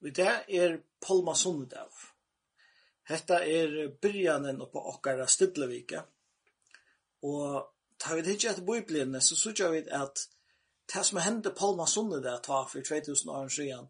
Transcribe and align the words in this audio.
Vi 0.00 0.10
det 0.10 0.44
er 0.48 0.78
Palma 1.00 1.34
Sundedav. 1.34 1.92
Hetta 3.08 3.38
er 3.44 3.88
byrjanen 4.02 4.60
oppa 4.60 4.82
okkara 4.92 5.26
Stidlevike. 5.26 6.02
Og 7.22 7.68
ta 7.98 8.14
vi 8.14 8.24
hitje 8.26 8.50
etter 8.50 8.66
bøyblene, 8.66 9.20
så 9.20 9.36
sutja 9.38 9.70
vi 9.72 9.84
at 9.90 10.26
det 10.92 11.04
som 11.06 11.22
hendte 11.22 11.54
Palma 11.56 11.86
Sundedav 11.86 12.42
ta 12.42 12.64
for 12.64 12.80
2000 12.80 13.30
år 13.30 13.48
siden, 13.48 13.88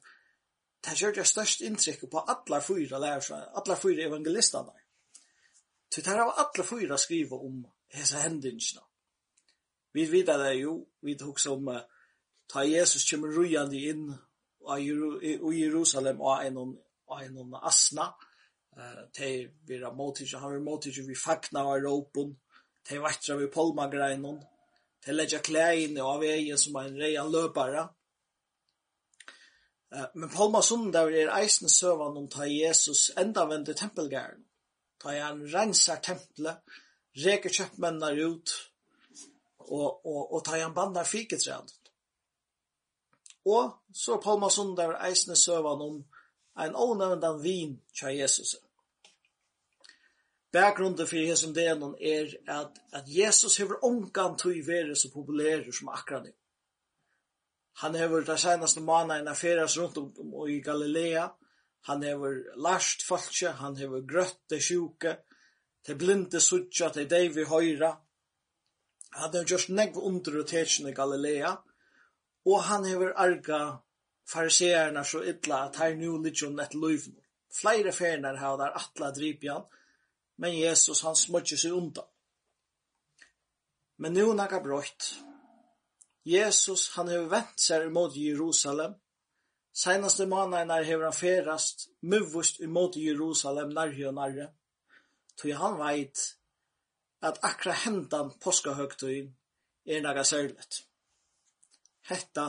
det 0.84 1.00
gjør 1.00 1.12
det 1.16 1.26
størst 1.26 1.60
inntrykk 1.66 2.04
på 2.10 2.18
alla 2.18 2.60
fyra 2.60 2.98
lærersene, 3.02 3.48
alla 3.58 3.76
fyra 3.76 4.06
evangelistene. 4.06 4.72
Så 5.90 6.00
det 6.00 6.06
har 6.12 6.30
alla 6.30 6.64
fyra 6.64 6.98
skriva 6.98 7.36
om 7.36 7.64
hese 7.88 8.20
hendingsna. 8.22 8.82
Vi 9.92 10.04
vet 10.12 10.26
det 10.26 10.52
jo, 10.60 10.86
vi 11.00 11.16
tok 11.18 11.40
som 11.40 11.68
ta 12.52 12.64
Jesus 12.64 13.10
kommer 13.10 13.32
rujande 13.32 13.80
inn 13.80 14.12
i 14.78 15.60
Jerusalem 15.60 16.20
og 16.20 16.46
en 16.46 16.56
og 17.06 17.22
en 17.22 17.54
asna. 17.62 18.12
Eh 18.76 19.04
te 19.12 19.28
vera 19.68 19.92
motige 19.92 20.38
har 20.38 20.58
motige 20.58 21.06
vi 21.06 21.14
fakna 21.14 21.62
og 21.64 21.84
ropun 21.84 22.34
te 22.84 22.98
vatra 22.98 23.36
vi 23.36 23.46
polma 23.52 23.86
greinon 23.88 24.42
te 25.02 25.12
leggja 25.12 25.38
klein 25.38 25.96
og 25.98 26.20
vegen 26.20 26.58
som 26.58 26.76
ein 26.76 26.98
rean 27.00 27.30
løpara 27.32 27.86
eh 29.92 30.06
men 30.14 30.30
polma 30.34 30.60
sundag 30.62 31.14
er 31.22 31.32
eisen 31.38 31.68
servan 31.68 32.16
om 32.20 32.28
ta 32.28 32.44
Jesus 32.44 33.10
enda 33.16 33.46
vende 33.46 33.74
tempelgarden 33.74 34.44
ta 35.00 35.16
han 35.20 35.40
rensar 35.54 36.02
tempelet 36.02 36.58
reker 37.24 37.50
kjøpmennar 37.50 38.20
ut 38.28 38.54
og 39.58 40.06
og 40.06 40.34
og 40.34 40.44
ta 40.44 40.60
han 40.60 40.74
bandar 40.74 41.04
fiketræd 41.04 41.72
Og 43.46 43.72
så 43.94 44.16
Palma 44.22 44.48
Sundar 44.50 44.96
eisne 45.06 45.36
søvan 45.36 45.82
om 45.82 45.98
ein 46.58 46.74
ånevndan 46.74 47.42
vin 47.42 47.76
tja 47.94 48.10
Jesus. 48.10 48.56
Bakgrunden 50.52 51.06
for 51.06 51.16
Jesus 51.16 51.52
denon 51.54 51.94
er 52.00 52.32
at, 52.48 52.78
at 52.92 53.04
Jesus 53.06 53.56
hever 53.56 53.84
ongan 53.84 54.38
tui 54.38 54.62
vere 54.66 54.96
så 54.96 55.10
populær 55.12 55.70
som 55.72 55.88
akkurat 55.88 56.24
nu. 56.24 56.32
Han 57.82 57.94
hever 57.94 58.24
de 58.24 58.38
senaste 58.38 58.80
manna 58.80 59.34
feras 59.34 59.78
rundt 59.78 59.98
om, 59.98 60.12
om, 60.18 60.48
i 60.48 60.60
Galilea. 60.60 61.28
Han 61.86 62.02
hever 62.02 62.56
lasht 62.56 63.02
falskje, 63.04 63.52
han 63.52 63.76
hever 63.76 64.00
grøtt 64.00 64.40
det 64.50 64.62
sjuke, 64.64 65.18
det 65.86 65.98
blinde 65.98 66.40
suttja, 66.40 66.88
det 66.94 67.10
deiv 67.10 67.36
vi 67.36 67.44
høyra. 67.44 67.92
Han 69.12 69.32
hever 69.32 69.50
just 69.50 69.68
negv 69.68 69.98
under 69.98 70.38
rotation 70.38 70.88
i 70.88 70.94
Galilea 70.94 71.52
og 72.46 72.62
han 72.62 72.84
hever 72.84 73.14
arga 73.18 73.60
fariseerna 74.30 75.04
så 75.04 75.22
illa 75.22 75.64
at 75.66 75.78
her 75.82 75.94
nu 75.98 76.16
lidsjon 76.22 76.60
et 76.60 76.74
løyvn. 76.74 77.16
Flere 77.60 77.92
ferner 77.92 78.36
har 78.36 78.58
der 78.60 78.76
atla 78.78 79.10
dripjan, 79.14 79.64
men 80.38 80.58
Jesus 80.58 81.02
han 81.02 81.16
smutjer 81.16 81.58
seg 81.58 81.72
undan. 81.72 82.06
Men 83.98 84.12
nu 84.12 84.32
naga 84.34 84.60
brøyt. 84.60 85.14
Jesus 86.26 86.90
han 86.96 87.08
hever 87.08 87.30
vent 87.32 87.62
seg 87.62 87.86
imot 87.86 88.16
Jerusalem. 88.18 88.96
Seinaste 89.76 90.26
månedene 90.26 90.82
hever 90.84 91.10
han 91.10 91.16
ferast, 91.16 91.88
muvust 92.02 92.60
imot 92.60 92.96
Jerusalem 92.96 93.72
nærre 93.76 94.08
og 94.10 94.18
nærre. 94.18 94.50
Tog 95.36 95.56
han 95.60 95.78
veit 95.80 96.22
at 97.22 97.40
akra 97.42 97.72
hendan 97.84 98.32
påskahøgtøyen 98.40 99.32
er 99.86 100.02
naga 100.02 100.24
særligt 100.24 100.84
hetta 102.08 102.46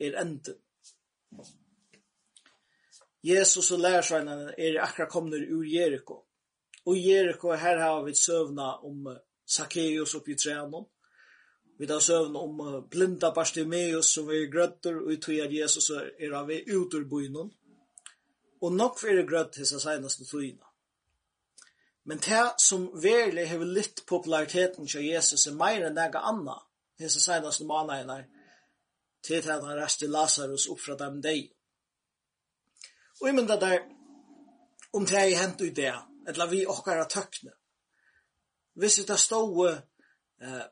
er 0.00 0.20
enden. 0.20 0.58
Jesus 3.24 3.70
og 3.72 3.80
lærersveinene 3.80 4.54
er 4.58 4.82
akkurat 4.82 5.08
kommet 5.08 5.48
ur 5.52 5.64
Jericho. 5.64 6.24
Og 6.86 6.96
Jericho, 6.96 7.52
her 7.52 7.78
har 7.78 8.02
vi 8.04 8.14
søvna 8.14 8.84
om 8.84 9.16
Zacchaeus 9.48 10.14
oppi 10.14 10.34
trænen. 10.34 10.84
Vi 11.78 11.86
har 11.86 12.00
søvna 12.00 12.38
om 12.38 12.84
blinda 12.90 13.30
Bartimeus 13.30 14.06
som 14.06 14.28
er 14.28 14.50
grøtter 14.52 15.00
og 15.00 15.22
tog 15.22 15.34
at 15.34 15.54
Jesus 15.54 15.90
er 15.90 16.36
av 16.36 16.50
ut 16.50 16.94
ur 16.94 17.08
bynum. 17.08 17.50
Og 18.60 18.72
nok 18.72 19.00
for 19.00 19.08
er 19.08 19.26
grøtt 19.26 19.56
hessa 19.56 19.80
seinaste 19.80 20.24
togina. 20.24 20.68
Men 22.04 22.18
det 22.18 22.60
som 22.60 22.90
verlig 23.02 23.48
har 23.48 23.64
litt 23.64 24.04
populariteten 24.06 24.86
til 24.86 25.04
Jesus 25.08 25.46
er 25.46 25.56
meir 25.56 25.86
enn 25.86 25.96
nega 25.96 26.20
anna 26.28 26.58
hessa 27.00 27.20
seinaste 27.20 27.64
managina 27.64 28.20
til 29.24 29.40
at 29.40 29.64
han 29.64 29.78
reste 29.78 30.06
Lazarus 30.06 30.68
opp 30.68 30.80
fra 30.84 30.96
dem 31.00 31.20
deg. 31.24 31.48
Og 33.20 33.28
jeg 33.28 33.36
mynda 33.36 33.56
der, 33.60 33.84
om 34.92 35.06
det 35.06 35.18
er 35.20 35.38
hent 35.40 35.62
ut 35.62 35.76
det, 35.76 35.92
eller 36.28 36.50
vi 36.50 36.64
okkar 36.66 37.02
av 37.02 37.10
tøkne. 37.12 37.54
Hvis 38.74 38.98
det 39.06 39.18
stod 39.20 39.60
eh, 39.68 40.64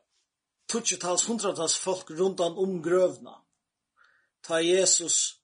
tutsjetals, 0.67 1.25
hundratals 1.25 1.77
folk 1.79 2.11
rundan 2.11 2.57
om 2.59 2.81
grøvna, 2.83 3.37
ta 4.43 4.59
Jesus 4.59 5.39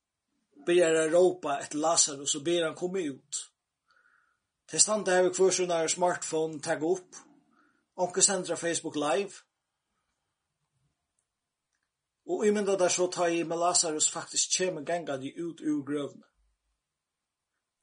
begynner 0.67 1.07
å 1.07 1.13
råpa 1.13 1.59
etter 1.63 1.79
Lazarus 1.79 2.35
og 2.35 2.43
ber 2.45 2.67
han 2.67 2.77
komme 2.77 3.03
ut. 3.07 3.45
Til 4.69 4.81
stand 4.81 5.07
her 5.09 5.23
vi 5.25 5.33
kvar 5.33 5.87
smartphone 5.87 6.61
tagga 6.61 6.85
opp. 6.85 7.15
Onke 7.97 8.21
sendra 8.21 8.55
Facebook 8.55 8.95
live. 8.95 9.48
Og 12.29 12.45
i 12.45 12.51
mynda 12.53 12.75
der 12.77 12.89
så 12.93 13.07
tar 13.11 13.27
jeg 13.27 13.47
med 13.47 13.57
Lazarus 13.57 14.11
faktisk 14.11 14.57
kjem 14.57 14.83
genga 14.85 15.17
de 15.17 15.33
ut 15.43 15.61
ur 15.61 15.85
grøvene. 15.85 16.25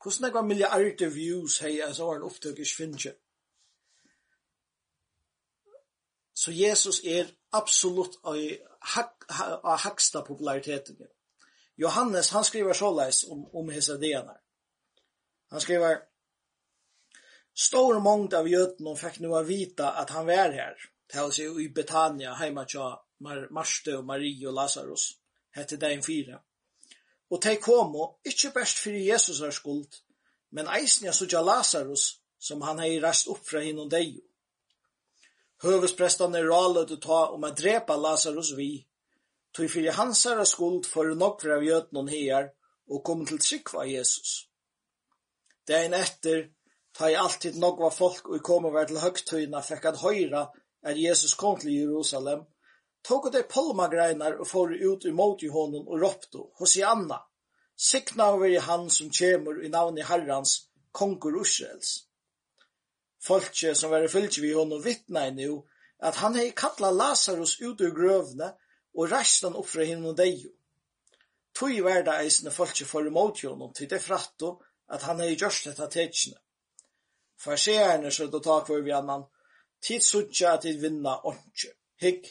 Hvordan 0.03 0.25
jeg 0.25 0.35
var 0.35 0.43
milliarder 0.43 1.09
views 1.11 1.59
hei, 1.59 1.81
altså 1.81 2.05
var 2.07 2.17
en 2.17 2.23
opptøk 2.23 2.59
i 2.59 2.65
Svinje. 2.65 3.13
Så 6.35 6.53
Jesus 6.53 7.01
er 7.05 7.27
absolutt 7.53 8.19
av 8.23 9.79
haksta 9.83 10.23
populariteten. 10.23 11.09
Johannes, 11.77 12.31
han 12.31 12.45
skriver 12.45 12.73
såleis 12.73 13.25
om, 13.25 13.47
om 13.55 13.69
hese 13.69 13.99
denar. 13.99 14.39
Han 15.51 15.61
skriver, 15.61 15.99
Stor 17.57 17.99
mångd 18.01 18.35
av 18.35 18.49
jötnum 18.49 18.97
fekk 19.01 19.19
nu 19.25 19.31
a 19.35 19.43
vita 19.43 19.91
at 19.97 20.11
han 20.13 20.27
var 20.29 20.53
her, 20.53 20.77
til 21.09 21.25
å 21.25 21.33
si 21.33 21.47
i 21.65 21.69
Betania, 21.73 22.35
heima 22.37 22.67
tja 22.69 22.91
Mar 23.21 23.47
Marste 23.51 23.97
og 23.99 24.05
Marie 24.05 24.49
og 24.49 24.55
Lazarus, 24.55 25.17
hette 25.57 25.77
dagen 25.77 26.03
fire. 26.03 26.41
Og 27.31 27.43
de 27.43 27.57
kom 27.57 27.97
og, 27.97 28.19
ikke 28.25 28.53
best 28.55 28.79
fyrir 28.79 29.13
Jesus 29.13 29.41
er 29.41 29.51
skuld, 29.51 30.03
men 30.51 30.69
eisen 30.79 31.07
jeg 31.07 31.15
sutja 31.15 31.43
Lazarus, 31.43 32.21
som 32.39 32.63
han 32.63 32.79
hei 32.79 32.99
rast 33.03 33.29
opp 33.33 33.43
fra 33.49 33.63
hinn 33.65 33.81
og 33.83 33.91
deio. 33.91 34.23
Høvesprestan 35.65 36.35
er 36.37 36.51
å 36.53 36.85
ta 37.01 37.21
om 37.33 37.45
å 37.49 37.55
drepa 37.57 37.97
Lazarus 37.97 38.53
vi, 38.57 38.87
tog 39.57 39.71
fyrir 39.73 39.97
hans 39.97 40.27
er 40.27 40.45
skuld 40.45 40.87
for 40.87 41.15
nok 41.17 41.41
fra 41.41 41.57
gjøten 41.65 42.03
og 42.03 42.11
her, 42.13 42.51
og 42.93 43.03
kom 43.03 43.25
til 43.27 43.41
trikva 43.41 43.87
Jesus. 43.89 44.47
Dagen 45.67 45.97
etter, 45.97 46.51
ta 46.95 47.09
i 47.11 47.17
alltid 47.19 47.57
nokva 47.59 47.91
folk 47.91 48.29
og 48.29 48.45
kom 48.45 48.69
over 48.69 48.87
til 48.87 49.01
høgtøyna, 49.03 49.63
fikk 49.65 49.89
at 49.91 50.03
høyra 50.05 50.45
at 50.87 51.01
Jesus 51.01 51.35
kom 51.35 51.59
til 51.59 51.73
Jerusalem, 51.75 52.45
tog 53.07 53.29
de 53.33 53.43
palmagreinar 53.47 54.41
og 54.41 54.49
for 54.51 54.73
ut 54.75 55.05
i 55.07 55.13
mot 55.15 55.43
i 55.43 55.51
honom 55.53 55.87
og 55.87 56.03
ropto, 56.03 56.51
Hosianna, 56.59 57.21
sikna 57.77 58.33
over 58.35 58.51
i 58.51 58.59
han 58.59 58.89
som 58.91 59.13
kjemur 59.15 59.63
i 59.63 59.71
navnet 59.71 60.09
Herrans, 60.09 60.57
konkur 60.93 61.39
Ursels. 61.39 61.93
Folkje 63.23 63.75
som 63.75 63.91
var 63.91 64.03
i 64.03 64.11
fyllt 64.11 64.39
vi 64.43 64.53
honom 64.55 64.83
vittna 64.83 65.27
i 65.29 65.35
nu, 65.37 65.63
at 65.99 66.19
han 66.23 66.35
hei 66.37 66.51
kalla 66.57 66.91
Lazarus 66.91 67.61
ut 67.61 67.81
ur 67.81 67.95
grøvne 67.95 68.53
og 68.97 69.11
reist 69.13 69.45
han 69.47 69.57
opp 69.57 69.69
fra 69.71 69.87
hinn 69.87 70.05
og 70.07 70.17
deio. 70.19 70.51
Tui 71.57 71.79
verda 71.85 72.19
eisne 72.21 72.53
folkje 72.53 72.89
for 72.89 73.07
imot 73.07 73.41
honom 73.47 73.73
til 73.77 73.89
det 73.89 74.03
fratto 74.03 74.57
at 74.93 75.07
han 75.09 75.23
hei 75.23 75.37
gjørst 75.37 75.71
dette 75.71 75.89
tetsjene. 75.95 76.41
Farseerne 77.37 78.11
sødde 78.11 78.41
tak 78.45 78.67
for 78.67 78.83
vi 78.83 78.93
annan, 78.97 79.25
tid 79.81 80.03
suttja 80.03 80.55
at 80.57 80.65
vinna 80.65 81.19
åndsje. 81.29 81.73
Hikk, 82.01 82.29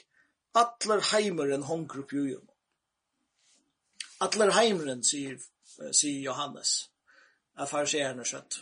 Atler 0.55 1.01
heimeren 1.11 1.63
hongur 1.67 1.99
upp 2.03 2.13
ju. 2.13 2.39
Atler 4.23 4.53
heimeren, 4.55 5.03
sier, 5.03 5.35
sier 5.91 6.21
Johannes, 6.23 6.77
er 7.59 7.67
farsierne 7.67 8.23
skjøtt. 8.27 8.61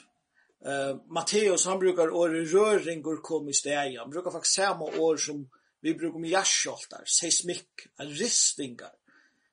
Uh, 0.63 0.95
Matteus, 1.11 1.67
han 1.67 1.79
brukar 1.79 2.13
året 2.15 2.53
røringur 2.53 3.19
kom 3.21 3.49
i 3.51 3.53
steg. 3.53 3.99
Han 3.99 4.09
brukar 4.09 4.31
faktisk 4.31 4.61
samme 4.61 4.89
år 4.97 5.17
som 5.17 5.43
vi 5.83 5.93
brukar 5.93 6.19
med 6.19 6.31
jarsjoltar, 6.31 7.03
seismikk, 7.05 7.89
ristingar. 7.99 8.93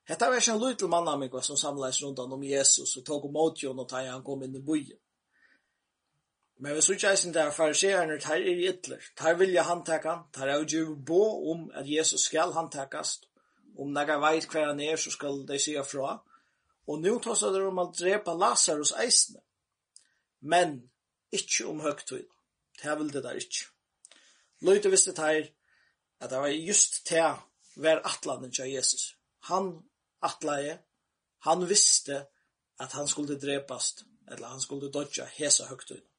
Hetta 0.07 0.29
var 0.31 0.49
en 0.49 0.59
lytel 0.59 0.87
mann 0.87 1.07
av 1.07 1.19
mig 1.19 1.29
som 1.41 1.57
samlades 1.57 2.01
rundt 2.03 2.19
om 2.19 2.43
Jesus 2.43 2.97
og 2.97 3.05
tog 3.05 3.25
om 3.25 3.35
åtjon 3.35 3.79
og 3.79 3.89
ta 3.89 4.01
han 4.07 4.23
kom 4.23 4.43
inn 4.43 4.55
i 4.55 4.63
byen. 4.63 4.97
Men 6.61 6.75
vi 6.77 6.81
sykja 6.85 7.09
eisen 7.09 7.33
der 7.33 7.49
fariseerne, 7.51 8.19
tar 8.21 8.37
er 8.37 8.59
i 8.59 8.67
ytler, 8.69 9.01
tar 9.17 9.33
vilja 9.39 9.63
handtaka, 9.65 10.19
tar 10.33 10.47
er 10.47 10.65
jo 10.69 10.95
bo 10.95 11.21
om 11.51 11.63
at 11.73 11.87
Jesus 11.89 12.27
skal 12.27 12.53
handtakast, 12.53 13.25
om 13.79 13.89
nega 13.95 14.19
veit 14.21 14.45
hver 14.45 14.67
han 14.67 14.79
er, 14.79 14.95
så 14.95 15.09
skal 15.09 15.41
de 15.47 15.57
sija 15.59 15.81
fra, 15.81 16.19
og 16.87 16.99
nu 17.01 17.15
tås 17.19 17.41
det 17.41 17.63
om 17.65 17.79
at 17.81 17.95
drepa 17.97 18.35
Lazarus 18.37 18.91
eisne, 18.93 19.41
men 20.41 20.77
ikkje 21.33 21.65
om 21.71 21.81
høgtøyna, 21.81 22.29
det 22.83 22.97
vil 22.99 23.09
det 23.13 23.23
der 23.25 23.41
ikkje. 23.41 23.65
Løyte 24.61 24.93
visste 24.93 25.15
tar 25.17 25.41
at 26.21 26.29
det 26.29 26.43
var 26.43 26.53
just 26.53 27.01
til 27.07 27.41
hver 27.81 28.05
atlanen 28.05 28.53
til 28.53 28.69
Jesus. 28.69 29.15
Han 29.49 29.73
atlaje, 30.21 30.77
han 31.41 31.65
visste 31.69 32.25
at 32.79 32.93
han 32.93 33.07
skulle 33.07 33.39
drepast, 33.41 34.05
eller 34.31 34.47
han 34.47 34.61
skulle 34.61 34.93
dodja 34.93 35.25
hesa 35.25 35.65
høgtøyna. 35.65 36.10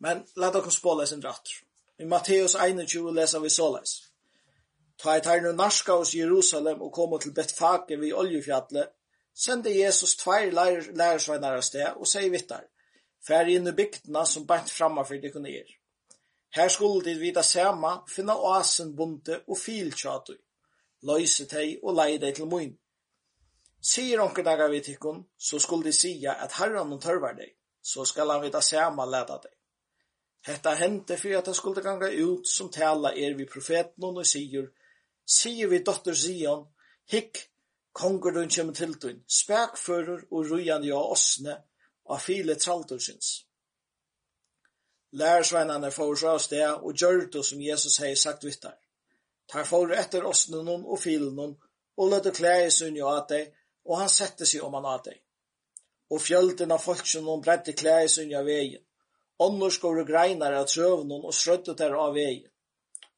Men 0.00 0.24
lad 0.36 0.56
oss 0.56 0.74
spåla 0.74 1.06
sin 1.06 1.22
rattor. 1.22 1.54
I 1.98 2.04
Matteus 2.04 2.54
21 2.54 3.14
läser 3.14 3.40
vi 3.40 3.50
såleis. 3.50 4.10
Ta 5.02 5.16
i 5.16 5.20
tar 5.20 5.40
nu 5.40 5.52
narska 5.52 5.92
hos 5.92 6.14
Jerusalem 6.14 6.82
og 6.82 6.92
koma 6.92 7.18
til 7.18 7.32
Betfake 7.32 7.96
vid 7.96 8.12
oljefjallet, 8.12 8.88
sende 9.34 9.72
Jesus 9.72 10.16
tvær 10.16 10.50
lærersveinar 10.52 11.56
av 11.56 11.64
sted 11.64 11.96
og 11.96 12.08
sier 12.08 12.32
vittar, 12.32 12.66
fær 13.24 13.48
inn 13.48 13.68
i 13.68 13.76
bygdena 13.76 14.24
som 14.28 14.46
bært 14.48 14.72
framma 14.72 15.04
for 15.04 15.20
det 15.20 15.32
kunne 15.32 15.52
er. 15.52 15.68
Her 16.56 16.68
skulle 16.68 17.04
de 17.04 17.14
vita 17.20 17.42
sema, 17.42 17.94
finna 18.08 18.36
oasen 18.36 18.96
bunte 18.96 19.42
og 19.46 19.58
filtjatu, 19.58 20.34
løyse 21.08 21.46
teg 21.48 21.84
og 21.84 21.96
leie 22.00 22.18
deg 22.18 22.36
til 22.36 22.48
moin. 22.48 22.74
Sier 23.80 24.20
onker 24.20 24.44
dagar 24.44 24.68
vi 24.72 24.82
tikkun, 24.84 25.22
så 25.38 25.58
skulle 25.58 25.88
de 25.88 25.96
sija 25.96 26.36
at 26.44 26.58
herran 26.58 26.92
og 26.92 27.00
tørvar 27.00 27.36
deg, 27.36 27.54
så 27.82 28.04
skal 28.04 28.32
han 28.32 28.44
vita 28.44 28.60
sema 28.60 29.08
leda 29.08 29.40
deg. 29.44 29.59
Hetta 30.46 30.72
hente 30.74 31.16
fyrir 31.20 31.38
at 31.38 31.50
han 31.50 31.54
skulle 31.54 31.82
ganga 31.84 32.08
ut 32.08 32.48
som 32.48 32.70
tala 32.72 33.12
er 33.12 33.34
vi 33.36 33.44
profeten 33.44 34.04
og 34.08 34.26
sigur, 34.26 34.70
sigur 35.26 35.68
vi 35.68 35.82
dotter 35.84 36.16
Zion, 36.16 36.64
hikk, 37.12 37.42
konger 37.92 38.32
du 38.32 38.40
kjem 38.48 38.72
til 38.74 38.94
tun, 39.02 39.20
spekfører 39.28 40.24
og 40.30 40.48
rujan 40.48 40.86
ja 40.86 40.96
osne, 40.96 41.58
av 42.10 42.24
file 42.24 42.56
traldursins. 42.56 43.44
Lærsveinane 45.20 45.90
får 45.90 46.14
så 46.16 46.32
av 46.32 46.40
sted 46.42 46.84
og 46.86 46.94
gjør 46.94 47.26
det 47.34 47.44
som 47.46 47.60
Jesus 47.60 47.98
hei 48.00 48.14
sagt 48.16 48.46
vittar. 48.46 48.78
Tar 49.50 49.66
får 49.66 49.92
etter 49.98 50.26
osne 50.26 50.62
noen 50.64 50.86
og 50.86 51.02
file 51.02 51.32
noen, 51.34 51.56
og 51.98 52.10
løtte 52.10 52.32
klæg 52.32 52.66
i 52.66 52.74
sunn 52.74 52.96
jo 52.96 53.10
at 53.12 53.28
deg, 53.28 53.50
og 53.84 53.98
han 54.00 54.08
sette 54.08 54.46
seg 54.46 54.64
om 54.64 54.78
han 54.78 54.86
at 54.88 55.10
deg. 55.10 55.18
Og 56.14 56.22
fjölden 56.22 56.72
av 56.72 56.82
folk 56.82 57.06
som 57.06 57.26
noen 57.26 57.42
bredde 57.44 57.74
klæg 57.76 58.06
i 58.06 58.12
sunn 58.14 58.30
jo 58.32 58.38
av 58.40 58.48
veien 58.48 58.86
Onnur 59.40 59.72
skore 59.72 60.04
greinar 60.04 60.54
av 60.58 60.68
trøvnun 60.68 61.24
og 61.24 61.34
strødde 61.34 61.74
der 61.78 61.96
av 61.96 62.14
vei. 62.16 62.42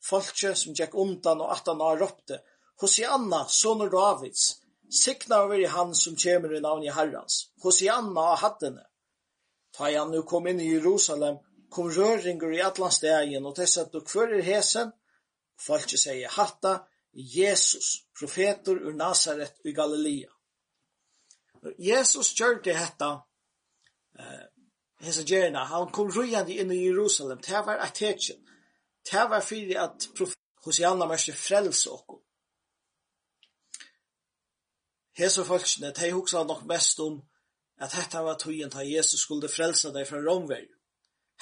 Folke 0.03 0.55
som 0.59 0.75
gikk 0.79 0.95
undan 0.99 1.43
og 1.43 1.53
atan 1.55 1.83
av 1.83 1.99
ropte, 2.01 2.41
Hosianna, 2.83 3.45
sonur 3.49 3.91
Davids, 3.91 4.57
sikna 4.91 5.43
over 5.45 5.61
i 5.61 5.69
han 5.71 5.95
som 5.95 6.17
kjemur 6.19 6.55
i 6.57 6.63
navn 6.63 6.87
i 6.87 6.91
herrans, 6.95 7.49
Hosianna 7.63 8.29
av 8.33 8.41
hattene. 8.43 8.87
Ta 9.73 9.91
han 9.91 10.11
nu 10.11 10.23
kom 10.23 10.47
inn 10.47 10.61
i 10.61 10.73
Jerusalem, 10.73 11.39
kom 11.71 11.91
røringer 11.91 12.53
i 12.53 12.63
atlan 12.63 12.93
stegen, 12.93 13.47
og 13.47 13.57
tess 13.57 13.79
du 13.93 14.01
kvør 14.05 14.37
er 14.39 14.47
hesen, 14.47 14.93
folke 15.57 15.99
sier 15.99 16.31
hatta, 16.37 16.83
Jesus, 17.13 18.03
profetor 18.19 18.77
ur 18.77 18.95
Nazaret 18.97 19.61
i 19.65 19.73
Galilea. 19.73 20.31
Jesus 21.79 22.33
gjør 22.35 22.63
det 22.65 22.77
hetta, 22.77 23.11
eh, 24.19 24.47
hesa 25.03 25.23
gjerna, 25.27 25.65
han 25.65 25.91
kom 25.93 26.11
rujandi 26.11 26.59
inn 26.61 26.73
i 26.73 26.85
Jerusalem, 26.85 27.41
det 27.43 27.67
var 27.67 27.83
et 27.83 27.95
tetsjen. 27.95 28.39
Det 29.11 29.25
var 29.31 29.43
fyrir 29.43 29.81
at 29.83 30.09
Hosianna 30.63 31.09
mørste 31.11 31.35
frelse 31.35 31.91
okko. 31.91 32.21
Hesa 35.19 35.45
folksne, 35.45 35.91
de 35.93 36.11
hoksa 36.15 36.45
nok 36.47 36.63
mest 36.71 37.01
om 37.03 37.19
at 37.83 37.97
hetta 37.99 38.23
var 38.23 38.39
tøyen 38.39 38.71
ta 38.71 38.85
Jesus 38.87 39.25
skulle 39.27 39.51
frelsa 39.51 39.91
deg 39.91 40.07
fra 40.07 40.21
Romvei. 40.23 40.63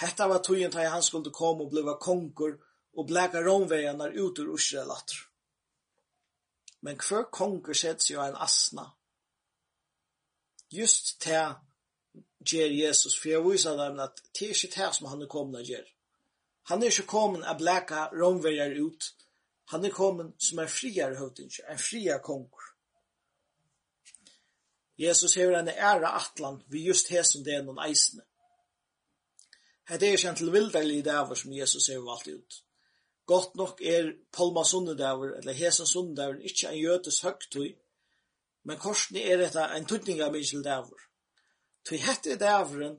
Hetta 0.00 0.26
var 0.30 0.40
tøyen 0.42 0.72
ta 0.72 0.86
han 0.88 1.04
skulle 1.04 1.32
komme 1.32 1.66
og 1.66 1.74
bliva 1.74 1.98
konkur 2.00 2.56
og 2.96 3.06
blæka 3.06 3.44
Romveianar 3.44 4.16
ut 4.16 4.38
ur 4.38 4.54
Israel. 4.54 4.94
Men 6.80 6.96
hver 6.96 7.28
konkur 7.30 7.76
sett 7.76 8.10
jo 8.10 8.22
en 8.24 8.36
asna. 8.40 8.88
Just 10.72 11.20
til 11.20 11.54
ger 12.46 12.70
Jesus, 12.72 13.18
for 13.18 13.28
jeg 13.28 13.44
viser 13.44 13.76
dem 13.76 13.98
at 14.00 14.22
det 14.32 14.46
er 14.46 14.54
ikke 14.54 14.74
det 14.76 14.94
som 14.96 15.08
han 15.10 15.22
er 15.22 15.30
kommet 15.30 15.60
å 15.60 15.66
gjøre. 15.66 15.90
Han 16.70 16.82
er 16.82 16.92
ikke 16.92 17.10
kommet 17.10 17.46
å 17.48 17.56
blæka 17.58 18.08
romverjer 18.14 18.76
ut. 18.80 19.10
Han 19.72 19.84
er 19.84 19.94
kommet 19.94 20.34
som 20.42 20.58
en 20.58 20.70
friare 20.70 21.18
høvding, 21.18 21.50
en 21.68 21.78
friare 21.78 22.22
konger. 22.24 22.66
Jesus 25.00 25.34
hever 25.34 25.56
en 25.58 25.68
ære 25.68 26.08
atlan 26.08 26.58
vi 26.68 26.82
just 26.86 27.08
her 27.08 27.22
som 27.24 27.44
det 27.44 27.54
er 27.56 27.62
noen 27.64 27.80
eisne. 27.86 28.24
Det 29.90 30.06
er 30.06 30.20
kjent 30.20 30.38
til 30.38 30.52
vildarlig 30.54 31.00
dæver 31.04 31.34
som 31.34 31.52
Jesus 31.52 31.88
hever 31.90 32.04
valgt 32.06 32.28
ut. 32.28 32.58
Godt 33.26 33.56
nok 33.56 33.80
er 33.82 34.12
Palma 34.32 34.64
Sundedæver, 34.64 35.36
eller 35.38 35.52
Hesen 35.52 35.86
Sundedæver, 35.86 36.42
ikkje 36.46 36.68
en 36.68 36.78
jøtes 36.78 37.20
høgtøy, 37.22 37.72
men 38.64 38.78
korsni 38.78 39.22
er 39.22 39.38
dette 39.40 39.64
en 39.76 39.86
tuttning 39.86 40.20
av 40.22 40.32
Michel 40.34 40.64
dæver. 40.64 41.09
Tui 41.84 41.98
hette 41.98 42.34
i 42.34 42.38
dævren, 42.40 42.96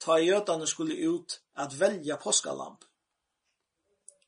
ta 0.00 0.18
jötane 0.18 0.66
skulle 0.66 0.94
ut 0.94 1.40
at 1.54 1.74
velja 1.80 2.16
påskalamp. 2.16 2.84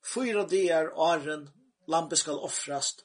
Fyra 0.02 0.44
dier 0.48 0.90
åren 0.98 1.48
lampe 1.86 2.16
skal 2.16 2.38
offrast, 2.38 3.04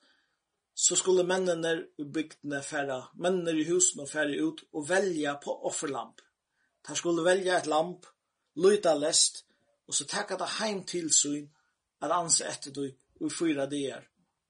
så 0.75 0.95
skulle 0.95 1.23
mennene 1.23 1.73
i 1.97 2.03
bygdene 2.03 2.61
færa, 2.63 2.99
mennene 3.15 3.53
i 3.59 3.67
husene 3.69 4.07
færa 4.07 4.35
ut 4.43 4.63
og 4.73 4.89
velja 4.89 5.37
på 5.43 5.53
offerlamp. 5.69 6.21
Ta 6.83 6.95
skulle 6.95 7.23
velja 7.23 7.59
et 7.59 7.67
lamp, 7.67 8.05
luta 8.55 8.93
lest, 8.93 9.45
og 9.87 9.93
så 9.93 10.05
takka 10.05 10.37
det 10.37 10.55
heim 10.59 10.83
til 10.83 11.11
syn 11.13 11.47
at 12.01 12.11
anse 12.11 12.45
etter 12.45 12.73
du 12.73 12.85
i 12.85 13.29
fyra 13.29 13.65
dier, 13.71 14.03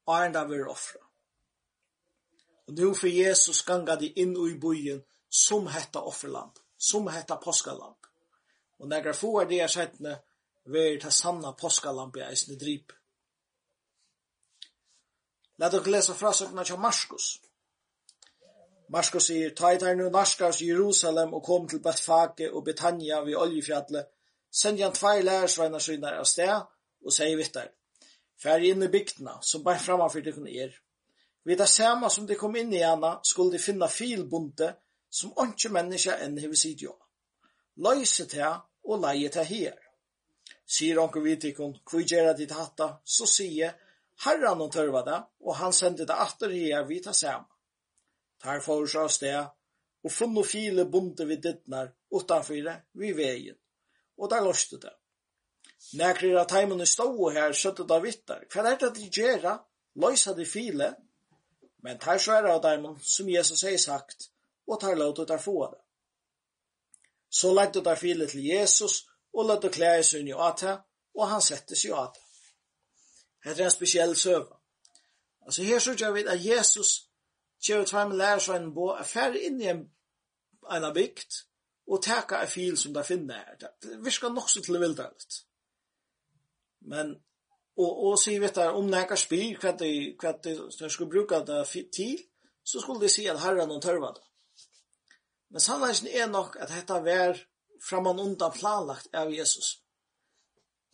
åren 0.08 0.34
da 0.34 0.46
vi 0.50 0.62
offra. 0.64 1.02
Og 2.68 2.74
nu 2.74 2.94
for 2.94 3.08
Jesus 3.08 3.62
ganga 3.62 3.96
de 3.96 4.10
inn 4.22 4.34
i 4.34 4.56
byen, 4.58 5.04
som 5.36 5.68
hetta 5.68 6.02
offerlamp, 6.02 6.60
som 6.78 7.08
hetta 7.08 7.36
påskalamp. 7.36 8.08
Og 8.80 8.88
negra 8.88 9.14
få 9.14 9.42
er 9.42 9.50
det 9.50 9.58
jeg 9.62 9.70
sættene, 9.70 10.20
ver 10.66 11.00
ta 11.00 11.12
sanna 11.12 11.52
påskalamp 11.52 12.16
i 12.18 12.24
eisne 12.26 12.56
drip. 12.60 12.94
Lad 15.58 15.72
dere 15.72 15.92
lesa 15.92 16.14
frasøkna 16.14 16.64
til 16.64 16.80
Marskos. 16.80 17.28
Marskos 18.90 19.28
sier, 19.30 19.54
ta 19.56 19.72
i 19.74 19.96
nu 19.96 20.10
narskars 20.10 20.62
Jerusalem 20.62 21.34
og 21.34 21.44
kom 21.44 21.68
til 21.68 21.82
Betfake 21.82 22.52
og 22.54 22.64
Betania 22.66 23.22
vid 23.24 23.36
oljefjallet, 23.36 24.08
send 24.52 24.82
han 24.82 24.94
tvei 24.94 25.22
lærersveinar 25.22 25.80
synar 25.80 26.20
av 26.20 26.26
sted 26.30 26.54
og 27.06 27.14
sier 27.14 27.38
vittar, 27.38 27.72
fær 28.42 28.64
inn 28.64 28.84
i 28.84 28.92
bygdena 28.92 29.40
som 29.42 29.64
bare 29.64 29.80
framfyrt 29.80 30.30
dere 30.30 30.58
er. 30.66 30.76
Vid 31.46 31.58
det 31.58 31.70
samme 31.70 32.10
som 32.10 32.28
de 32.28 32.36
kom 32.36 32.56
inn 32.56 32.74
i 32.74 32.84
henne 32.84 33.18
skulle 33.24 33.58
de 33.58 33.64
finne 33.64 33.90
filbunte 33.90 34.72
som 35.16 35.32
ikke 35.46 35.72
menneske 35.72 36.16
enn 36.26 36.38
hever 36.42 36.60
sitt 36.60 36.84
jo. 36.84 36.94
Løyse 37.80 38.28
til 38.32 38.60
og 38.86 39.02
leie 39.04 39.32
til 39.32 39.48
her. 39.48 39.78
Sier 40.66 41.00
onker 41.00 41.24
vitikon, 41.24 41.76
hvor 41.88 42.04
gjør 42.04 42.34
ditt 42.38 42.54
hatta, 42.56 42.96
så 43.04 43.28
sier 43.30 43.76
herran 44.26 44.64
og 44.66 44.74
tørva 44.74 45.04
det, 45.06 45.20
og 45.46 45.60
han 45.62 45.76
sendte 45.76 46.08
det 46.10 46.18
atter 46.26 46.52
her 46.56 46.88
vi 46.90 47.00
tar 47.04 47.16
sammen. 47.18 47.48
Tar 48.42 48.60
for 48.66 48.88
seg 48.90 49.14
sted, 49.14 49.48
og 50.06 50.12
funn 50.12 50.36
og 50.38 50.48
file 50.50 50.86
bunte 50.92 51.26
vid 51.30 51.42
dittnar, 51.46 51.94
utanfyre, 52.12 52.76
vi 53.00 53.14
veien, 53.16 53.58
og 54.20 54.30
der 54.30 54.44
løste 54.46 54.82
det. 54.82 54.94
Nekrir 55.96 56.38
av 56.42 56.50
teimene 56.50 56.86
stod 56.90 57.34
her, 57.34 57.54
søtte 57.54 57.86
da 57.88 58.02
vittar, 58.04 58.46
hva 58.52 58.68
er 58.68 58.80
det 58.82 58.92
de 59.00 59.10
gjør, 59.10 59.48
løysa 60.02 60.36
de 60.38 60.46
file, 60.50 60.92
men 61.86 62.00
tar 62.02 62.20
sværa 62.22 62.56
av 62.58 62.64
teimen, 62.66 62.98
som 63.02 63.30
Jesus 63.30 63.64
har 63.64 63.78
sagt, 63.82 64.30
og 64.68 64.80
tar 64.82 64.98
lov 64.98 65.16
til 65.16 65.32
å 65.32 65.42
få 65.42 65.58
det. 65.72 65.82
Så 67.30 67.54
lette 67.54 67.84
der 67.84 67.96
filet 68.00 68.32
til 68.32 68.46
Jesus, 68.46 69.06
og 69.34 69.50
lette 69.50 69.70
klæde 69.70 70.04
seg 70.04 70.24
inn 70.24 70.32
i 70.32 70.38
åta, 70.38 70.78
og 71.16 71.28
han 71.30 71.42
settes 71.42 71.84
i 71.86 71.92
åta. 71.92 72.22
Det 73.44 73.60
er 73.60 73.66
en 73.66 73.72
spesiell 73.72 74.16
søv. 74.18 74.46
Altså 75.46 75.64
her 75.64 75.80
så 75.80 75.94
gjør 75.94 76.12
vi 76.12 76.24
at 76.26 76.46
Jesus 76.46 77.10
kjører 77.62 77.84
ut 77.84 77.92
frem 77.92 78.16
lærer 78.18 78.42
seg 78.42 78.62
en 78.62 78.72
bo, 78.74 78.88
er 78.96 79.06
ferdig 79.06 79.44
inn 79.50 79.60
i 79.62 79.70
en, 79.70 79.84
en 80.72 80.88
bygd, 80.94 81.42
og 81.92 82.02
teka 82.02 82.42
en 82.42 82.50
fil 82.50 82.78
som 82.78 82.94
de 82.94 83.04
finner 83.06 83.44
her. 83.44 83.58
Det 83.84 84.00
virker 84.06 84.34
nok 84.34 84.50
så 84.50 84.64
til 84.66 84.80
vildt 84.82 85.04
litt. 85.04 85.42
Men, 86.90 87.12
og, 87.78 87.92
og 88.08 88.16
sier 88.22 88.42
vi 88.42 88.50
der, 88.56 88.74
om 88.78 88.90
nekar 88.90 89.20
spyr 89.20 89.60
hva 89.62 89.76
de, 89.78 89.92
hva 90.22 90.34
de, 90.44 90.56
de 90.80 90.90
skulle 90.90 91.12
bruke 91.12 91.42
det 91.46 91.62
til, 91.94 92.18
så 92.66 92.82
skulle 92.82 93.06
de 93.06 93.12
si 93.14 93.28
at 93.30 93.42
herren 93.44 93.74
og 93.74 93.84
tørva 93.84 94.14
det. 94.16 94.26
Men 95.56 95.64
sannleggen 95.64 96.10
er 96.12 96.26
nok 96.28 96.58
at 96.60 96.68
dette 96.68 96.96
var 97.00 97.38
framman 97.80 98.18
undan 98.20 98.52
planlagt 98.52 99.14
av 99.16 99.30
Jesus. 99.32 99.78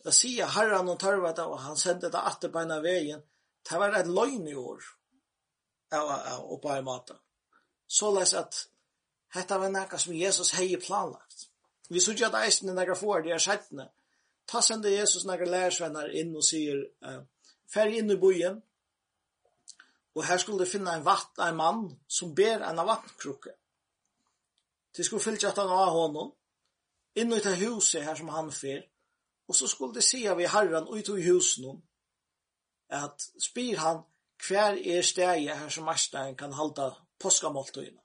Det 0.06 0.12
sier 0.14 0.50
herran 0.54 0.90
og 0.92 1.00
tørvet 1.02 1.40
og 1.42 1.56
han 1.64 1.78
sendte 1.78 2.12
det 2.14 2.20
atter 2.30 2.52
på 2.54 2.60
en 2.60 2.74
av 2.76 2.84
veien. 2.86 3.24
Det 3.66 3.80
var 3.80 3.96
et 3.98 4.06
løgn 4.06 4.44
i 4.46 4.54
år. 4.54 4.84
Og 5.98 6.60
på 6.62 6.70
en 6.70 6.86
måte. 6.86 7.16
Så 7.90 8.12
les 8.14 8.34
at 8.38 8.60
dette 9.34 9.58
var 9.58 9.72
noe 9.74 9.98
som 9.98 10.14
Jesus 10.14 10.52
hei 10.54 10.68
planlagt. 10.84 11.48
Vi 11.90 11.98
så 11.98 12.14
ikke 12.14 12.28
at 12.30 12.38
eisen 12.44 12.70
er 12.70 12.78
noe 12.78 12.96
for, 13.00 13.18
det 13.18 13.34
er 13.34 13.42
skjettene. 13.42 13.88
Ta 14.46 14.62
sende 14.62 14.92
Jesus 14.94 15.26
noen 15.26 15.42
lærersvenner 15.42 16.14
inn 16.22 16.30
og 16.38 16.46
sier 16.46 16.84
Fær 17.72 17.90
inn 17.90 18.14
i 18.14 18.18
bojen. 18.20 18.62
Og 20.14 20.22
her 20.28 20.38
skulle 20.38 20.62
du 20.62 20.70
finne 20.70 20.94
en 20.94 21.02
vatt, 21.02 21.34
en 21.42 21.58
mann 21.58 21.84
som 22.06 22.30
ber 22.36 22.62
en 22.62 22.78
av 22.78 22.86
vattenkrukke. 22.92 23.56
Det 24.96 25.04
skulle 25.04 25.22
fylla 25.22 25.48
att 25.48 25.56
han 25.56 25.68
av 25.68 25.88
honom. 25.88 26.32
Inne 27.14 27.36
i 27.36 27.40
det 27.40 27.54
huset 27.54 28.04
här 28.04 28.14
som 28.14 28.28
han 28.28 28.52
fyr. 28.52 28.82
Och 29.48 29.56
så 29.56 29.68
skulle 29.68 29.94
det 29.94 30.02
se 30.02 30.34
vi 30.34 30.46
herran 30.46 30.88
och 30.88 30.98
i 30.98 31.22
husen. 31.22 31.82
Att 32.88 33.20
spyr 33.20 33.76
han 33.76 34.02
hver 34.48 34.76
er 34.76 35.02
steg 35.02 35.48
her 35.48 35.68
som 35.68 35.84
Marstein 35.84 36.36
kan 36.36 36.52
halda 36.52 36.90
påskamåltøyene. 37.20 38.00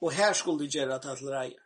Og 0.00 0.12
her 0.12 0.32
skulle 0.32 0.64
de 0.64 0.70
gjøre 0.70 0.98
det 0.98 1.18
til 1.18 1.28
reier. 1.28 1.62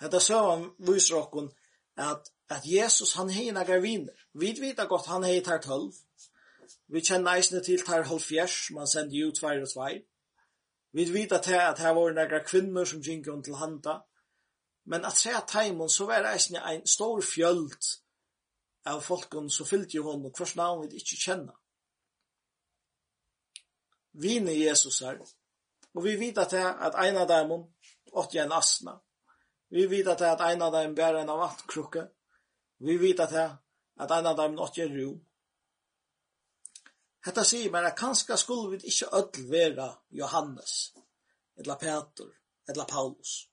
Hetta 0.00 0.20
søvann 0.20 0.70
viser 0.78 1.16
okkon 1.18 1.50
at, 1.96 2.30
at 2.48 2.62
Jesus 2.64 3.14
han 3.18 3.30
hei 3.30 3.50
nagar 3.50 3.80
viner. 3.80 4.14
Vi 4.34 4.52
vita 4.60 4.84
godt 4.84 5.06
han 5.06 5.24
hei 5.24 5.40
tar 5.44 5.60
tølv. 5.62 5.92
Vi 6.88 7.00
kjenner 7.00 7.36
eisne 7.36 7.62
til 7.64 7.82
tar 7.84 8.06
halvfjers, 8.06 8.70
man 8.76 8.86
sendi 8.86 9.20
ju 9.20 9.32
tvær 9.32 9.62
og 9.64 9.72
tvær. 9.72 9.98
Vi 10.92 11.04
vet 11.12 11.32
at 11.32 11.46
her, 11.46 11.60
at 11.60 11.94
var 11.94 12.10
några 12.10 12.40
kvinner 12.40 12.84
som 12.84 13.00
gikk 13.00 13.26
runt 13.26 13.44
till 13.44 13.54
handa. 13.54 14.04
Men 14.84 15.04
att 15.04 15.16
säga 15.16 15.40
tajmon 15.40 15.88
så 15.88 16.06
var 16.06 16.22
det 16.22 16.58
en 16.58 16.86
stor 16.86 17.20
fjöld 17.20 17.82
av 18.86 19.00
folken 19.00 19.50
som 19.50 19.66
fyllt 19.66 19.94
jo 19.94 20.02
honom 20.02 20.26
och 20.26 20.38
hvers 20.38 20.56
navn 20.56 20.88
vi 20.88 20.94
inte 20.94 21.16
känner. 21.16 21.54
Vi 24.12 24.36
är 24.36 24.50
Jesus 24.50 25.02
her, 25.02 25.20
Och 25.94 26.06
vi 26.06 26.16
vet 26.16 26.38
att, 26.38 26.52
här, 26.52 26.74
att 26.78 26.94
en 26.94 27.16
av 27.16 27.28
dem 27.28 27.74
åt 28.12 28.34
en 28.34 28.52
asna. 28.52 29.00
Vi 29.68 29.86
vet 29.86 30.06
att, 30.06 30.20
här, 30.20 30.32
att 30.32 30.40
en 30.40 30.62
av 30.62 30.72
dem 30.72 30.94
bærer 30.94 31.18
en 31.18 31.28
av 31.28 31.38
vattkrukke, 31.38 32.08
Vi 32.78 32.98
vet 32.98 33.20
att, 33.20 33.32
här, 33.32 33.56
att 33.96 34.10
en 34.10 34.26
av 34.26 34.36
dem 34.36 34.58
åt 34.58 34.78
en 34.78 34.96
ro. 34.96 35.27
Hetta 37.26 37.44
sier 37.44 37.70
meg 37.74 37.86
at 37.88 37.98
kanskje 37.98 38.36
skulle 38.38 38.70
vi 38.72 38.90
ikkje 38.90 39.10
ødel 39.18 39.50
vera 39.50 39.88
Johannes, 40.10 40.94
eller 41.58 41.74
Peter, 41.80 42.30
eller 42.68 42.86
Paulus, 42.86 43.48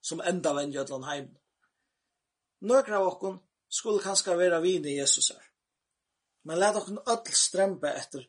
som 0.00 0.22
enda 0.24 0.54
venn 0.56 0.72
i 0.72 0.78
ödlan 0.80 1.08
heim. 1.08 1.30
Nøkra 2.62 3.00
av 3.00 3.08
okkon 3.12 3.40
skulle 3.68 4.02
kanska 4.02 4.36
vera 4.36 4.60
vini 4.60 4.96
Jesusar, 4.96 5.42
men 6.48 6.58
let 6.58 6.78
okkon 6.80 7.02
ødel 7.02 7.36
strempe 7.36 7.92
etter 7.92 8.28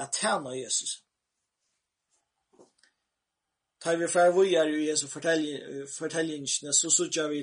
at 0.00 0.14
tjena 0.14 0.54
Jesus. 0.54 1.00
Tar 3.80 3.96
vi 3.96 4.08
fra 4.08 4.30
vujar 4.30 4.68
i 4.68 4.86
Jesu 4.86 5.06
fortellingsne, 5.08 6.72
så 6.72 6.90
sutja 6.90 7.26
vi 7.28 7.40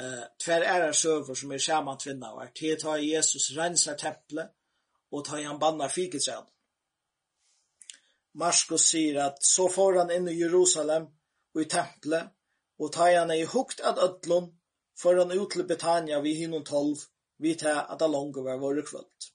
uh, 0.00 0.24
tver 0.40 0.64
æra 0.64 0.92
søver 0.92 1.34
som 1.34 1.52
er 1.52 1.58
saman 1.58 1.98
tvinna 2.00 2.32
var. 2.34 2.50
Tid 2.56 2.80
tar 2.80 2.96
Jesus 2.96 3.50
rensar 3.56 3.98
tempelet, 4.00 4.48
og 5.12 5.24
ta 5.24 5.42
han 5.42 5.60
bannar 5.60 5.92
fiketræd. 5.92 6.48
Marskos 8.34 8.86
sier 8.88 9.18
at 9.26 9.44
så 9.44 9.68
får 9.68 9.98
han 10.00 10.12
inn 10.14 10.28
i 10.28 10.38
Jerusalem 10.38 11.08
og 11.54 11.60
i 11.60 11.68
tempelet, 11.68 12.30
og 12.80 12.92
ta 12.92 13.10
han 13.12 13.30
i 13.34 13.44
hukt 13.44 13.82
at 13.84 14.00
ödlon, 14.00 14.48
for 14.96 15.18
han 15.18 15.34
ut 15.38 15.50
til 15.52 15.66
Betania 15.68 16.20
vi 16.20 16.34
hinnom 16.34 16.64
tolv, 16.64 17.04
vi 17.38 17.54
ta 17.60 17.82
at 17.82 18.00
det 18.00 18.08
langt 18.08 18.36
var 18.36 18.58
våre 18.58 18.82
kvöld. 18.82 19.28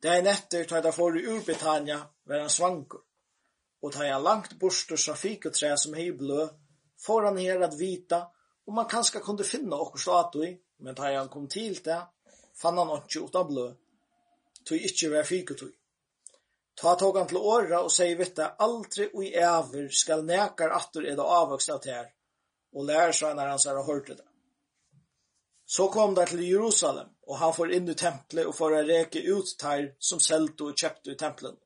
Det 0.00 0.10
er 0.10 0.24
netter 0.24 0.64
ta 0.64 0.80
han 0.80 0.96
får 0.96 1.20
ur 1.20 1.44
Betania, 1.46 2.00
var 2.24 2.40
han 2.40 2.50
svanker, 2.50 3.04
og 3.82 3.92
ta 3.92 4.08
han 4.08 4.22
langt 4.22 4.58
bort 4.58 4.96
fra 5.04 5.14
fiketräd 5.14 5.76
som 5.78 5.94
hei 5.94 6.10
blø, 6.12 6.48
får 7.06 7.24
han 7.28 7.38
her 7.38 7.60
at 7.62 7.78
vita, 7.78 8.24
og 8.66 8.74
man 8.74 8.88
kanskje 8.88 9.20
kunde 9.20 9.44
finne 9.44 9.76
okkur 9.76 10.00
statui, 10.00 10.56
men 10.78 10.96
ta 10.96 11.12
han 11.12 11.28
kom 11.28 11.48
til 11.48 11.76
det, 11.84 12.00
fann 12.56 12.78
han 12.78 12.96
ikke 12.96 13.26
utan 13.28 13.48
blø, 13.48 13.68
tog 14.64 14.78
ikkje 14.88 15.10
vær 15.10 15.28
fikutui. 15.28 15.72
Ta 16.80 16.94
tog 16.96 17.16
han 17.18 17.28
til 17.28 17.36
åra 17.36 17.82
og 17.84 17.92
sier 17.92 18.16
vitta 18.16 18.54
aldri 18.66 19.10
ui 19.12 19.32
æver 19.34 19.90
skal 19.92 20.24
nekar 20.24 20.72
attur 20.76 21.04
edda 21.04 21.26
avvokst 21.40 21.72
av 21.74 21.80
ter, 21.84 22.06
og 22.72 22.90
han 22.90 23.38
hans 23.38 23.66
er 23.66 23.82
hørte 23.84 24.14
det. 24.14 24.26
Så 25.66 25.88
kom 25.88 26.14
det 26.14 26.28
til 26.28 26.40
Jerusalem, 26.42 27.08
og 27.28 27.38
han 27.38 27.52
får 27.54 27.72
inn 27.72 27.88
i 27.88 27.94
templet 27.94 28.46
og 28.46 28.54
får 28.54 28.78
reke 28.88 29.20
ut 29.22 29.52
ter 29.58 29.92
som 29.98 30.20
selte 30.20 30.64
og 30.64 30.74
kjøpte 30.74 31.12
i 31.12 31.16
templen. 31.16 31.56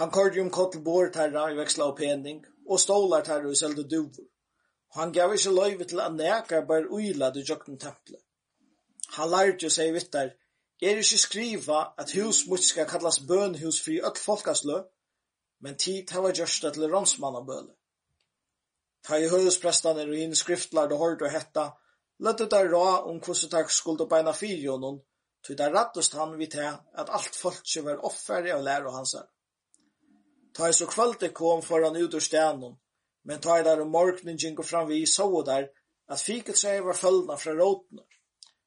Han 0.00 0.10
kordi 0.10 0.40
om 0.40 0.50
kottel 0.50 1.12
terra 1.12 1.50
i 1.50 1.54
veksla 1.54 1.86
og 1.86 1.96
pening, 1.96 2.44
og 2.66 2.80
stålar 2.80 3.22
terra 3.22 3.50
i 3.50 3.54
selte 3.56 3.84
duvor. 3.84 4.26
Han 4.94 5.12
gav 5.12 5.34
ikkje 5.34 5.52
løyve 5.52 5.84
til 5.84 6.00
at 6.00 6.14
nekar 6.14 6.66
bare 6.66 6.90
uila 6.90 7.30
det 7.30 7.48
jøkken 7.48 7.78
templet. 7.78 8.20
Han 9.16 9.30
lærte 9.30 9.70
seg 9.70 9.92
vittar, 9.94 10.34
er 10.82 10.98
ikke 11.00 11.18
skriva 11.18 11.80
at 11.98 12.12
hus 12.18 12.46
mot 12.48 12.62
skal 12.62 12.88
kallas 12.90 13.20
bønhus 13.28 13.80
fri 13.84 14.00
öll 14.00 14.18
folkaslø, 14.18 14.82
men 15.60 15.78
tid 15.78 16.10
hava 16.10 16.32
gjørsta 16.34 16.70
til 16.74 16.90
ronsmannabøle. 16.92 17.72
Ta 19.04 19.18
i 19.20 19.28
høyhusprestan 19.28 19.98
er 20.00 20.10
og 20.10 20.16
hinn 20.18 20.36
skriftlar 20.36 20.92
og 20.92 20.98
hård 21.02 21.22
og 21.22 21.32
hetta, 21.32 21.64
løttet 22.24 22.50
der 22.50 22.70
ra 22.72 23.02
om 23.04 23.20
hvordan 23.20 23.50
tak 23.52 23.70
skuld 23.70 24.00
og 24.00 24.08
beina 24.08 24.32
fyrjonon, 24.32 25.00
tog 25.44 25.58
der 25.58 25.72
rattust 25.76 26.16
han 26.16 26.38
vi 26.38 26.46
til 26.46 26.64
at 27.00 27.12
alt 27.18 27.36
folk 27.36 27.62
som 27.68 27.84
var 27.84 28.04
offer 28.08 28.48
av 28.54 28.64
lærer 28.64 28.90
hans 28.96 29.14
her. 29.18 29.28
Ta 30.54 30.68
i 30.70 30.72
så 30.72 30.86
kvalitet 30.86 31.34
kom 31.34 31.62
foran 31.62 31.96
ut 31.96 32.14
ur 32.14 32.22
stenen, 32.22 32.76
men 33.24 33.40
ta 33.40 33.58
i 33.58 33.64
der 33.66 33.82
om 33.82 33.90
morgenen 33.92 34.38
gikk 34.40 34.62
fram 34.64 34.88
vi 34.88 35.04
så 35.06 35.28
der 35.46 35.68
at 36.08 36.20
fiket 36.20 36.58
seg 36.58 36.84
var 36.84 36.96
følgna 36.96 37.36
fra 37.40 37.52
rådene. 37.56 38.04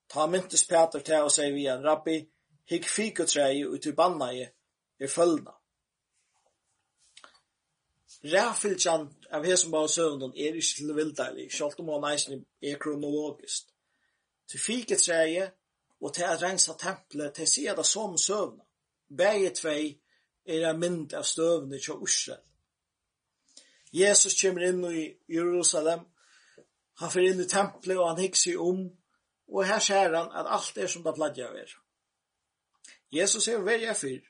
Ta 0.10 0.26
myntes 0.28 0.66
Peter 0.68 1.00
til 1.04 1.28
og 1.28 1.32
sier 1.32 1.54
vi 1.54 1.68
en 1.68 1.84
rabbi, 1.84 2.18
hikk 2.72 2.88
fikutreie 2.88 3.68
ut 3.68 3.86
i 3.86 3.96
banna 3.96 4.32
i 4.34 5.08
følgna. 5.08 5.54
Ræfylkjan 8.24 9.06
av 9.32 9.46
hesum 9.46 9.72
bá 9.72 9.84
søvnun 9.88 10.34
er 10.36 10.56
ikke 10.58 10.76
til 10.80 10.96
vildeilig, 10.96 11.52
sjálft 11.54 11.80
om 11.80 11.92
hon 11.94 12.08
eisen 12.10 12.46
er 12.62 12.80
kronologist. 12.82 13.70
Til 14.50 14.60
fikutreie 14.60 15.52
og 16.02 16.14
til 16.14 16.24
at 16.24 16.42
rensa 16.42 16.74
tempelet 16.80 17.36
til 17.36 17.48
sida 17.48 17.76
da 17.76 17.84
som 17.84 18.18
søvna. 18.18 18.64
Begge 19.18 19.54
tvei 19.56 19.98
er 20.46 20.70
en 20.70 20.80
mynd 20.80 21.14
av 21.14 21.24
støvne 21.24 21.80
til 21.80 22.04
Israel. 22.04 22.44
Jesus 23.94 24.36
kommer 24.42 24.68
inn 24.68 24.84
i 24.92 25.06
Jerusalem, 25.32 26.00
han 27.00 27.12
fyrir 27.12 27.34
inn 27.34 27.46
i 27.46 27.50
tempelet 27.50 28.00
og 28.00 28.10
han 28.10 28.22
hikk 28.22 28.36
seg 28.36 28.60
om 28.60 28.82
og 29.48 29.68
her 29.68 29.80
ser 29.80 30.16
han 30.16 30.32
at 30.36 30.50
alt 30.58 30.78
er 30.78 30.90
som 30.92 31.04
det 31.06 31.16
pladja 31.16 31.48
av 31.50 31.56
er. 31.56 31.76
Jesus 33.14 33.48
er 33.48 33.64
verja 33.64 33.94
fyr. 33.96 34.26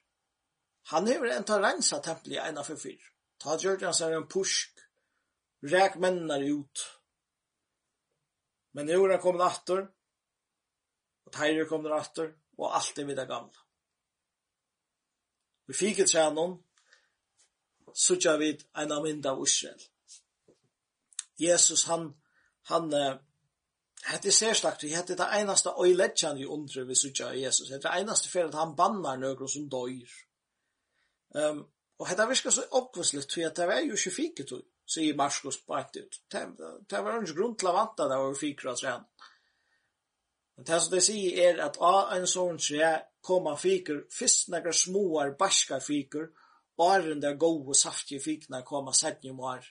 Han 0.94 1.08
hever 1.10 1.34
en 1.34 1.46
ta 1.48 1.58
rensa 1.60 2.00
tempel 2.04 2.38
i 2.38 2.42
ena 2.42 2.64
for 2.64 2.80
fyr. 2.80 3.02
Ta 3.42 3.58
gjør 3.60 3.82
han 3.86 3.96
seg 3.98 4.14
en 4.16 4.28
pusk, 4.30 4.78
rek 5.66 5.98
mennene 6.02 6.38
ut. 6.54 6.84
Men 8.78 8.88
nå 8.88 9.00
er 9.04 9.18
han 9.18 9.24
kommet 9.24 9.46
atter, 9.46 9.88
og 11.26 11.34
teir 11.34 11.64
er 11.64 11.70
kommet 11.70 11.96
attor, 11.98 12.32
og 12.58 12.76
alt 12.78 13.00
er 13.00 13.10
vidt 13.10 13.20
det 13.20 13.28
gamle. 13.30 13.66
Vi 15.68 15.76
fikk 15.76 16.00
et 16.00 16.14
trænon, 16.14 16.56
suttja 17.92 18.38
vi 18.40 18.54
en 18.78 18.94
av 18.94 19.04
mynda 19.04 19.34
av 19.34 19.42
Israel. 19.44 19.82
Jesus, 21.38 21.84
han, 21.90 22.14
han, 22.70 22.94
han, 22.94 23.20
hette 24.08 24.32
særstakt, 24.32 24.84
vi 24.84 24.94
hette 24.96 25.18
det 25.18 25.28
einaste 25.36 25.74
øyletjan 25.84 26.38
vi 26.38 26.46
undre 26.46 26.86
vi 26.88 26.96
sutja 26.96 27.32
i 27.32 27.44
Jesus. 27.44 27.70
Hette 27.70 27.88
det 27.88 27.96
einaste 28.00 28.30
fyrir 28.30 28.48
at 28.52 28.60
han 28.60 28.76
bannar 28.76 29.20
nøkron 29.20 29.52
som 29.52 29.70
døyr. 29.70 30.14
Um, 31.36 31.66
og 32.00 32.08
hette 32.08 32.28
virka 32.30 32.52
så 32.52 32.64
oppvisligt, 32.72 33.34
for 33.34 33.50
det 33.50 33.68
var 33.68 33.80
jo 33.80 33.98
ikke 33.98 34.16
fiket, 34.16 34.54
sier 34.88 35.16
Marskos 35.16 35.58
bakt 35.68 35.98
ut. 35.98 36.20
Det, 36.32 36.44
det 36.90 37.04
var 37.04 37.22
ikke 37.22 37.36
grunn 37.40 37.58
til 37.58 37.72
å 37.72 37.76
vanta 37.76 38.08
det 38.08 38.20
var 38.22 38.38
fiket 38.40 38.72
av 38.72 38.82
træn. 38.82 39.08
Men 40.58 40.68
det 40.70 40.82
som 40.82 40.94
de 40.94 41.02
sier 41.06 41.40
er 41.50 41.64
at 41.66 41.80
av 41.84 42.14
en 42.16 42.28
sånn 42.30 42.62
tre 42.62 42.92
koma 43.28 43.56
fiker, 43.60 44.06
fyrst 44.14 44.54
nekra 44.54 44.74
småar 44.74 45.36
barska 45.40 45.82
fiker, 45.84 46.30
åren 46.78 47.22
der 47.22 47.36
gode 47.42 47.76
saftige 47.76 48.22
fikna 48.24 48.64
koma 48.66 48.94
setnjum 48.94 49.42
år. 49.42 49.66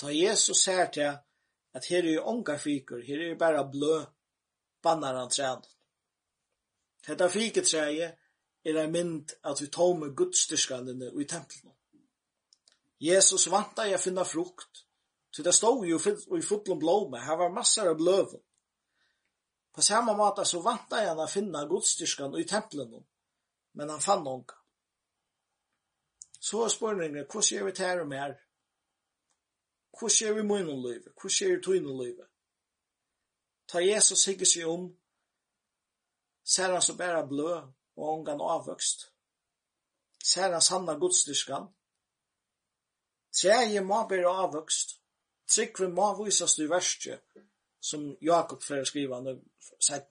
Ta 0.00 0.10
Jesus 0.10 0.64
ser 0.64 0.90
til 0.92 1.14
at 1.74 1.86
her 1.90 2.06
er 2.06 2.26
ongar 2.26 2.58
fikur, 2.58 3.02
her 3.02 3.30
er 3.30 3.38
bara 3.38 3.64
blø 3.70 4.04
bannar 4.82 5.14
han 5.14 5.30
træn. 5.30 5.62
Hetta 7.06 7.28
fiketræje 7.28 8.16
er 8.64 8.80
ein 8.80 8.92
mynd 8.92 9.34
at 9.44 9.60
vi 9.60 9.66
tome 9.66 10.14
gudstyrskallene 10.16 11.10
i 11.20 11.24
tempelen. 11.24 11.72
Jesus 13.00 13.50
vanta 13.50 13.82
jeg 13.82 14.00
finna 14.00 14.24
frukt, 14.24 14.86
så 15.30 15.42
det 15.42 15.54
stod 15.54 15.86
jo 15.86 15.98
i 16.38 16.42
fotlom 16.42 16.78
blåme, 16.78 17.20
her 17.20 17.36
var 17.36 17.52
massar 17.52 17.90
av 17.90 17.98
bløven. 17.98 18.40
På 19.74 19.82
samme 19.82 20.14
måte 20.16 20.44
så 20.44 20.62
vanta 20.62 21.02
jeg 21.02 21.16
han 21.16 21.28
finna 21.28 21.64
gudstyrskan 21.66 22.38
i 22.38 22.44
tempelen, 22.44 23.04
men 23.72 23.90
han 23.90 24.00
fann 24.00 24.26
ongar. 24.26 24.60
Så 26.40 26.62
er 26.64 26.68
spørningen, 26.68 27.26
hvordan 27.26 27.48
gjør 27.50 27.64
vi 27.64 27.70
det 27.70 27.86
her 27.86 28.00
og 28.00 28.08
mer? 28.08 28.34
Hva 29.94 30.10
skjer 30.10 30.38
i 30.40 30.46
munnen 30.46 30.80
livet? 30.82 31.12
Hva 31.14 31.30
skjer 31.30 31.56
i 31.56 31.62
tøyne 31.62 31.94
livet? 32.02 32.28
Ta 33.70 33.80
Jesus 33.80 34.26
hikker 34.28 34.48
seg 34.48 34.68
om, 34.68 34.88
ser 36.44 36.74
han 36.74 36.82
så 36.82 36.96
bare 36.98 37.22
blø 37.28 37.52
og 37.54 38.08
ångan 38.10 38.42
avvøkst. 38.42 39.06
Ser 40.24 40.52
han 40.52 40.62
sanna 40.62 40.96
godstyrskan. 41.00 41.70
Treje 43.34 43.80
må 43.80 44.02
bare 44.08 44.34
avvøkst. 44.44 44.98
Tryggven 45.48 45.94
må 45.94 46.08
visast 46.24 46.58
i 46.58 46.68
verste, 46.68 47.18
som 47.80 48.06
Jakob 48.20 48.62
fyrir 48.64 48.86
skrivande 48.88 49.36
sett. 49.80 50.08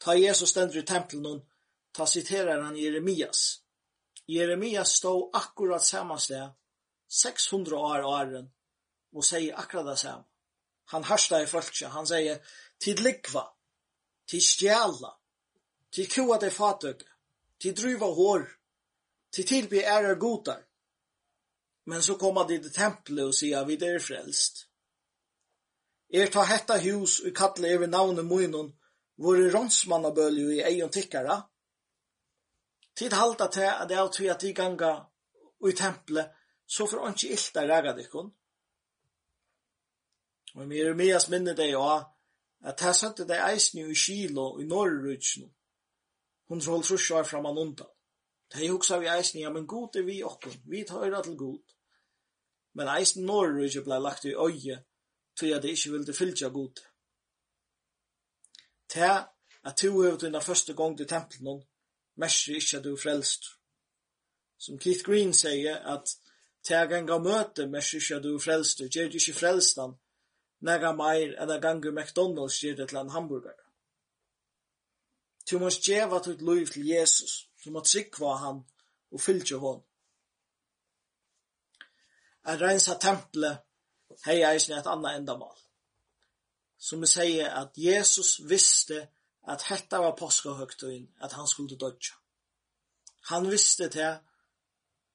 Ta 0.00 0.14
Jesus 0.16 0.50
stendur 0.50 0.80
i 0.80 0.86
tempelen, 0.86 1.42
ta 1.92 2.06
siterar 2.06 2.62
han 2.62 2.76
Jeremias. 2.76 3.62
Jeremias 4.26 4.96
stod 4.96 5.30
akkurat 5.34 5.84
saman 5.84 6.20
sted 6.20 6.48
600 7.08 7.76
år 7.76 8.04
åren 8.04 8.48
og 9.16 9.24
sier 9.24 9.58
akkurat 9.58 9.86
det 9.92 9.98
samme. 9.98 10.24
Han 10.92 11.04
harstar 11.04 11.42
i 11.42 11.50
folket, 11.50 11.90
han 11.90 12.06
sier 12.06 12.38
tid 12.78 13.00
likva, 13.02 13.42
tid 14.30 14.42
stjæla, 14.42 15.10
tid 15.90 16.10
kua 16.12 16.38
det 16.38 16.52
fatøke, 16.54 17.08
tid 17.58 17.74
dryva 17.74 18.06
hår, 18.14 18.46
tid 19.32 19.48
tilby 19.48 19.82
ære 19.82 20.14
godar. 20.14 20.62
Men 21.86 22.02
så 22.02 22.14
koma 22.18 22.44
de 22.44 22.60
til 22.62 22.72
tempelet 22.72 23.30
og 23.30 23.34
sier 23.34 23.66
vi 23.66 23.78
er 23.82 23.98
frelst. 24.02 24.66
Er 26.10 26.30
ta 26.30 26.44
hetta 26.46 26.78
hus 26.78 27.20
og 27.20 27.34
kalle 27.34 27.74
over 27.74 27.90
navnet 27.90 28.26
munnen, 28.26 28.72
vore 29.18 29.50
ronsmannabølju 29.50 30.50
i 30.54 30.62
eion 30.62 30.92
tikkara. 30.92 31.40
Tid 32.96 33.12
halta 33.12 33.48
til 33.50 33.70
at 33.70 33.88
det 33.88 33.96
er 33.98 34.08
tog 34.08 34.26
at 34.30 34.40
de 34.40 34.52
ganga 34.54 34.92
i 35.66 35.72
tempelet 35.72 36.35
så 36.66 36.86
får 36.86 37.04
han 37.04 37.14
ikke 37.14 37.32
ilt 37.32 37.56
av 37.56 37.68
rægat 37.70 38.02
ikkon. 38.02 38.30
Og 40.56 40.70
vi 40.70 40.80
er 40.80 40.94
med 40.94 41.14
oss 41.16 41.28
minne 41.30 41.54
deg 41.56 41.76
også, 41.76 42.06
at 42.66 42.80
her 42.80 42.94
sønte 42.96 43.26
deg 43.28 43.42
eisen 43.52 43.82
i 43.82 43.94
Kilo 43.94 44.46
i 44.60 44.64
Norrrutsen. 44.66 45.50
Hun 46.48 46.60
tror 46.60 46.78
holdt 46.78 46.90
rusjar 46.90 47.26
fram 47.28 47.46
an 47.46 47.58
undan. 47.58 47.92
Dei 48.54 48.68
hugsa 48.70 48.98
vi 48.98 49.10
eisen, 49.10 49.40
ja, 49.40 49.50
men 49.50 49.66
god 49.66 49.96
er 49.96 50.06
vi 50.06 50.22
okkon, 50.24 50.54
vi 50.70 50.84
tøyra 50.86 51.22
til 51.22 51.36
god. 51.36 51.62
Men 52.74 52.90
eisen 52.96 53.26
Norrrutsen 53.26 53.84
blei 53.84 54.00
lagt 54.00 54.24
i 54.24 54.34
øye, 54.34 54.82
tog 55.36 55.54
at 55.54 55.62
det 55.62 55.74
ikkje 55.74 55.92
ville 55.92 56.14
fylltja 56.14 56.48
god. 56.48 56.82
Ta 58.88 59.12
at 59.66 59.76
to 59.76 59.90
høvet 59.92 60.22
dina 60.22 60.38
første 60.38 60.74
gong 60.74 60.96
til 60.98 61.08
tempelen, 61.10 61.62
mersi 62.16 62.54
ikkje 62.56 62.78
at 62.78 62.84
du 62.84 62.92
er 62.94 63.02
frelst. 63.02 63.50
Som 64.58 64.78
Keith 64.78 65.04
Green 65.04 65.34
sier 65.34 65.82
at 65.94 66.14
til 66.66 66.88
ganga 66.90 67.18
møte 67.22 67.66
med 67.70 67.94
ikke 67.94 68.20
du 68.22 68.38
frelst, 68.42 68.80
og 68.80 68.90
gjør 68.90 69.14
ikke 69.14 69.34
frelstan, 69.40 69.94
nega 70.66 70.92
meir 70.92 71.36
enn 71.42 71.52
a 71.52 71.58
gangu 71.62 71.92
McDonalds 71.92 72.58
gjør 72.62 72.80
det 72.80 72.88
til 72.88 72.98
en 72.98 73.12
hamburger. 73.14 73.58
Du 75.50 75.58
måst 75.62 75.84
djeva 75.86 76.18
ditt 76.24 76.42
liv 76.42 76.66
til 76.66 76.86
Jesus, 76.88 77.46
du 77.64 77.70
må 77.70 77.80
tryggva 77.86 78.32
han 78.42 78.64
og 79.12 79.20
fylgja 79.20 79.60
hon. 79.62 79.82
A 82.46 82.56
rensa 82.58 82.96
tempelet 82.98 83.62
hei 84.26 84.42
eisen 84.48 84.74
et 84.76 84.86
anna 84.90 85.14
endamal. 85.18 85.54
Som 86.78 87.02
vi 87.02 87.10
sier 87.10 87.50
at 87.60 87.78
Jesus 87.78 88.40
visste 88.50 89.06
at 89.46 89.62
hetta 89.70 90.02
var 90.02 90.16
påskahøgtøyen, 90.18 91.08
at 91.22 91.32
han 91.32 91.46
skulle 91.46 91.78
dødja. 91.78 92.14
Han 93.30 93.50
visste 93.50 93.88
til 93.88 94.18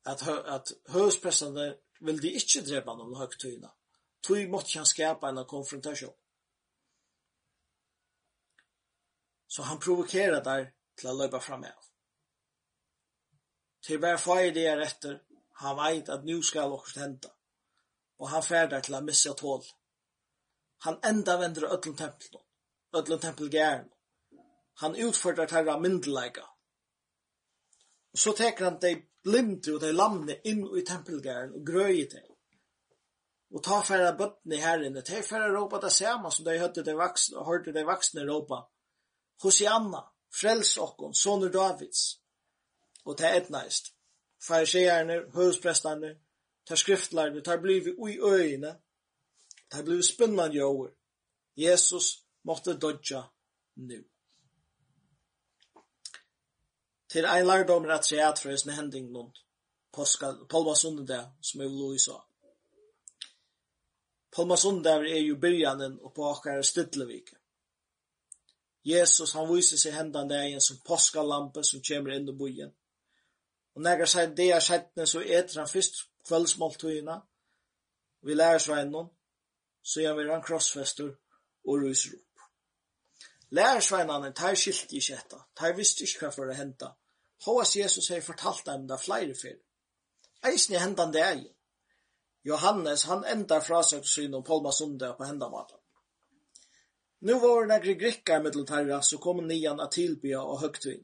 at, 0.06 0.22
at 0.28 0.74
høvesprestene 0.90 1.68
ville 2.02 2.34
ikke 2.40 2.64
drepa 2.66 2.96
noen 2.98 3.18
høgtøyene. 3.20 3.70
Tøy 4.22 4.48
måtte 4.50 4.78
han 4.78 4.90
skapa 4.90 5.30
en 5.30 5.46
konfrontasjon. 5.50 6.16
Så 9.52 9.64
han 9.68 9.80
provokerer 9.80 10.42
der 10.46 10.70
til 10.98 11.12
å 11.12 11.18
løpe 11.18 11.42
fram 11.44 11.66
av. 11.68 11.88
Til 13.82 14.00
hver 14.00 14.18
fag 14.22 14.54
det 14.56 14.68
er 14.70 14.82
etter, 14.86 15.18
han 15.62 15.78
veit 15.78 16.10
at 16.10 16.26
nu 16.26 16.42
skal 16.46 16.74
okkur 16.74 17.02
henta. 17.02 17.32
Og 18.22 18.30
han 18.30 18.46
færdar 18.46 18.86
til 18.86 18.96
å 18.98 19.02
missa 19.02 19.34
tål. 19.38 19.66
Han 20.86 21.00
enda 21.06 21.38
vender 21.42 21.68
öllum 21.70 21.98
templen, 21.98 22.42
tempel 23.20 23.50
gæren. 23.50 23.90
Han 24.82 24.96
utfordrar 24.96 25.48
terra 25.48 25.78
myndelæga. 25.80 26.46
Og 28.14 28.20
så 28.20 28.34
teker 28.38 28.66
han 28.66 28.80
dei 28.82 28.96
blinde 29.24 29.76
og 29.76 29.82
de 29.82 29.92
lamne 29.94 30.38
inn 30.48 30.64
i 30.78 30.84
tempelgæren 30.86 31.56
og 31.58 31.66
grøy 31.66 32.06
dei. 32.12 32.28
Og 33.52 33.64
ta 33.64 33.82
færre 33.84 34.14
bøttene 34.18 34.60
her 34.62 34.84
inne, 34.88 35.04
ta 35.04 35.22
færre 35.22 35.52
råpa 35.52 35.82
det 35.84 35.92
samme 35.92 36.32
som 36.32 36.46
de 36.46 36.60
hørte 36.60 36.84
de 36.88 36.96
vaksne, 36.96 37.44
hørte 37.46 37.74
de 37.76 37.84
vaksne 37.86 38.24
råpa. 38.30 38.62
Hosianna, 39.44 40.06
frels 40.32 40.78
okkon, 40.78 41.14
soner 41.14 41.52
Davids. 41.52 42.22
Og 43.06 43.18
ta 43.18 43.34
etnaist. 43.36 43.92
Farisejerne, 44.42 45.18
høvspresterne, 45.36 46.16
ta 46.66 46.76
skriftlerne, 46.76 47.42
ta 47.44 47.58
blivi 47.62 47.94
ui 47.98 48.18
øyene, 48.18 48.76
ta 49.70 49.84
blivi 49.84 50.04
spinnan 50.04 50.54
jover. 50.54 50.94
Jesus 51.56 52.24
måtte 52.44 52.78
dodja 52.78 53.24
nu 53.76 54.11
til 57.12 57.26
ein 57.26 57.46
lærdom 57.46 57.86
er 57.86 57.98
at 57.98 58.06
se 58.06 58.22
at 58.24 58.40
frøs 58.40 58.66
med 58.66 58.74
hending 58.74 59.10
noen 59.12 59.32
påska, 59.92 60.34
Palma 60.50 60.76
Sundag 60.76 61.26
som 61.42 61.62
er 61.62 61.68
Louis 61.68 62.06
sa. 62.06 62.16
Palma 64.36 64.56
Sundag 64.56 65.08
er 65.12 65.20
jo 65.20 65.36
byrjanen 65.36 66.00
og 66.02 66.14
på 66.14 66.30
akkar 66.30 66.62
stidlevike. 66.62 67.36
Jesus 68.86 69.34
han 69.36 69.50
viser 69.50 69.78
seg 69.78 69.94
hendan 69.94 70.30
dagen 70.30 70.62
som 70.62 70.80
påskalampe 70.88 71.64
som 71.68 71.84
kommer 71.88 72.16
inn 72.16 72.30
i 72.30 72.38
bojen. 72.38 72.72
Og 73.76 73.82
når 73.82 74.06
jeg 74.06 74.38
det 74.38 74.48
er 74.52 74.64
skjettene 74.64 75.08
så 75.08 75.22
etter 75.22 75.60
han 75.60 75.70
først 75.70 76.02
kveldsmåltøyene 76.28 77.20
vi 78.22 78.34
lærer 78.34 78.64
seg 78.64 78.88
noen 78.90 79.12
så 79.84 80.02
gjør 80.02 80.18
vi 80.18 80.30
han 80.30 80.44
krossfester 80.46 81.12
og 81.68 81.84
ruser 81.84 82.16
opp. 82.16 82.28
Lærersveinene, 83.52 84.32
tar 84.34 84.56
skilt 84.56 84.94
i 84.96 85.02
kjetta, 85.04 85.42
tar 85.58 85.74
visst 85.76 86.00
ikke 86.06 86.26
hva 86.26 86.30
for 86.32 86.48
å 86.48 86.56
hente 86.56 86.88
hos 87.46 87.76
Jesus 87.76 88.10
har 88.10 88.22
fortalt 88.22 88.66
dem 88.66 88.88
det 88.88 89.00
flere 89.02 89.36
fyr. 89.36 89.58
Eisen 90.46 90.76
i 90.76 90.82
hendan 90.82 91.14
det 91.14 91.22
er 91.22 91.44
Johannes, 92.44 93.04
han 93.06 93.26
endar 93.26 93.62
frasøkt 93.62 94.08
syn 94.10 94.34
om 94.34 94.44
Polma 94.44 94.72
Sunde 94.72 95.14
på 95.18 95.26
hendamaten. 95.26 95.78
Nu 97.22 97.40
var 97.40 97.68
negri 97.70 97.94
grikkar 97.94 98.42
mittel 98.42 98.66
tarra, 98.66 99.02
så 99.02 99.18
kom 99.18 99.44
nian 99.48 99.80
av 99.80 99.92
tilbya 99.94 100.42
og 100.42 100.62
høgtvin. 100.64 101.04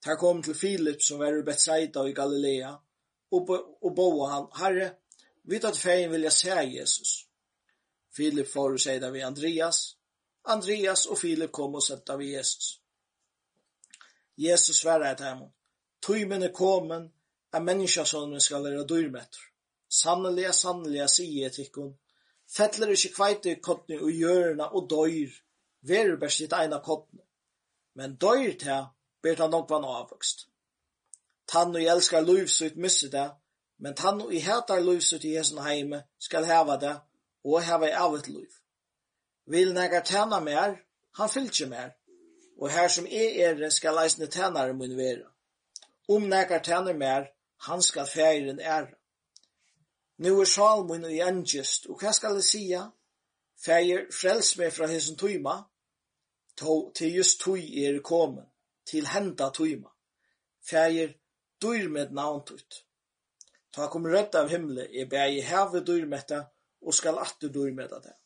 Ta 0.00 0.16
kom 0.16 0.40
til 0.42 0.56
Filip 0.56 1.02
som 1.04 1.20
var 1.20 1.36
i 1.36 1.44
Bethsaida 1.44 2.06
i 2.08 2.14
Galilea, 2.16 2.72
og 3.30 3.92
boa 3.96 4.30
han, 4.30 4.46
Herre, 4.56 4.88
vid 5.44 5.64
at 5.64 5.76
fein 5.76 6.16
jeg 6.16 6.32
se 6.32 6.56
Jesus. 6.72 7.12
Filip 8.16 8.48
får 8.48 8.78
seg 8.80 9.04
vi 9.12 9.20
Andreas, 9.20 9.82
Andreas 10.44 11.04
og 11.06 11.18
Filip 11.18 11.52
kom 11.52 11.76
og 11.76 11.84
setta 11.84 12.16
vi 12.16 12.32
Jesus. 12.32 12.79
Jesus 14.40 14.76
svarar 14.80 15.14
til 15.14 15.26
ham, 15.26 15.48
«Tøymen 16.02 16.42
er 16.42 16.52
kommet, 16.52 17.10
er 17.52 17.60
menneskjøsonen 17.60 18.40
skal 18.40 18.64
være 18.64 18.86
dyrmetter. 18.88 19.42
Sannelig, 19.90 20.54
sannelig, 20.54 21.08
sier 21.10 21.42
jeg 21.42 21.52
til 21.52 21.66
henne, 21.74 21.96
fettler 22.56 22.94
ikke 22.94 23.10
kveite 23.16 23.56
kottene 23.60 23.98
og 24.00 24.14
hjørne 24.14 24.68
og 24.70 24.86
døyr, 24.90 25.34
verer 25.82 26.16
best 26.22 26.40
ditt 26.40 26.56
ene 26.56 26.78
kottene. 26.84 27.26
Men 27.98 28.16
døyr 28.16 28.56
til, 28.62 28.88
ber 29.22 29.42
han 29.42 29.52
nok 29.52 29.68
vann 29.70 29.84
avvokst. 29.84 30.46
Tann 31.50 31.74
og 31.74 31.82
jeg 31.82 31.92
elskar 31.92 32.24
livsut 32.24 32.80
misse 32.80 33.10
det, 33.12 33.28
men 33.78 33.96
tann 33.98 34.22
og 34.22 34.32
jeg 34.34 34.46
heter 34.46 34.80
livsut 34.80 35.24
i 35.24 35.34
hesen 35.36 35.60
heime, 35.66 36.04
skal 36.18 36.48
heva 36.48 36.78
det, 36.80 36.96
og 37.44 37.62
heva 37.66 37.88
i 37.90 37.96
avet 38.06 38.28
liv. 38.28 38.50
Vil 39.50 39.74
negar 39.74 40.04
tjena 40.06 40.40
mer, 40.40 40.78
han 41.18 41.28
fylkje 41.28 41.66
mer, 41.66 41.96
og 42.60 42.70
her 42.70 42.88
som 42.88 43.06
er 43.06 43.46
er, 43.46 43.68
skal 43.70 43.94
leisne 43.94 44.26
tænare 44.26 44.72
mun 44.72 44.96
vera. 44.96 45.28
Om 46.08 46.22
nekar 46.22 46.62
tæner 46.62 46.92
mer, 46.92 47.24
han 47.60 47.82
skal 47.82 48.06
feiren 48.06 48.60
ære. 48.60 48.94
Nu 50.18 50.40
er 50.40 50.44
sjal 50.44 50.84
mun 50.88 51.04
i 51.04 51.20
engest, 51.20 51.86
og 51.86 52.00
hva 52.00 52.12
skal 52.12 52.36
jeg 52.36 52.44
sia? 52.44 52.82
Feir 53.60 54.06
frels 54.12 54.54
meg 54.56 54.72
fra 54.72 54.86
hesen 54.88 55.16
tøyma, 55.20 55.56
til 56.96 57.16
just 57.16 57.40
tøy 57.40 57.60
er 57.60 58.00
komen, 58.04 58.44
til 58.88 59.08
henda 59.08 59.50
tøyma. 59.56 59.88
Feir 60.64 61.12
dyr 61.62 61.88
med 61.88 62.12
navntut. 62.16 62.84
Ta 63.72 63.86
kom 63.86 64.08
rødt 64.08 64.34
av 64.34 64.48
himle, 64.48 64.88
jeg 64.92 65.08
bæg 65.08 65.38
i 65.38 65.44
heve 65.44 65.84
dyr 65.84 66.06
med 66.08 66.24
det, 66.28 66.40
og 66.80 66.94
skal 66.94 67.20
atter 67.20 67.52
dyr 67.52 67.72
med 67.76 67.88
det. 67.88 68.16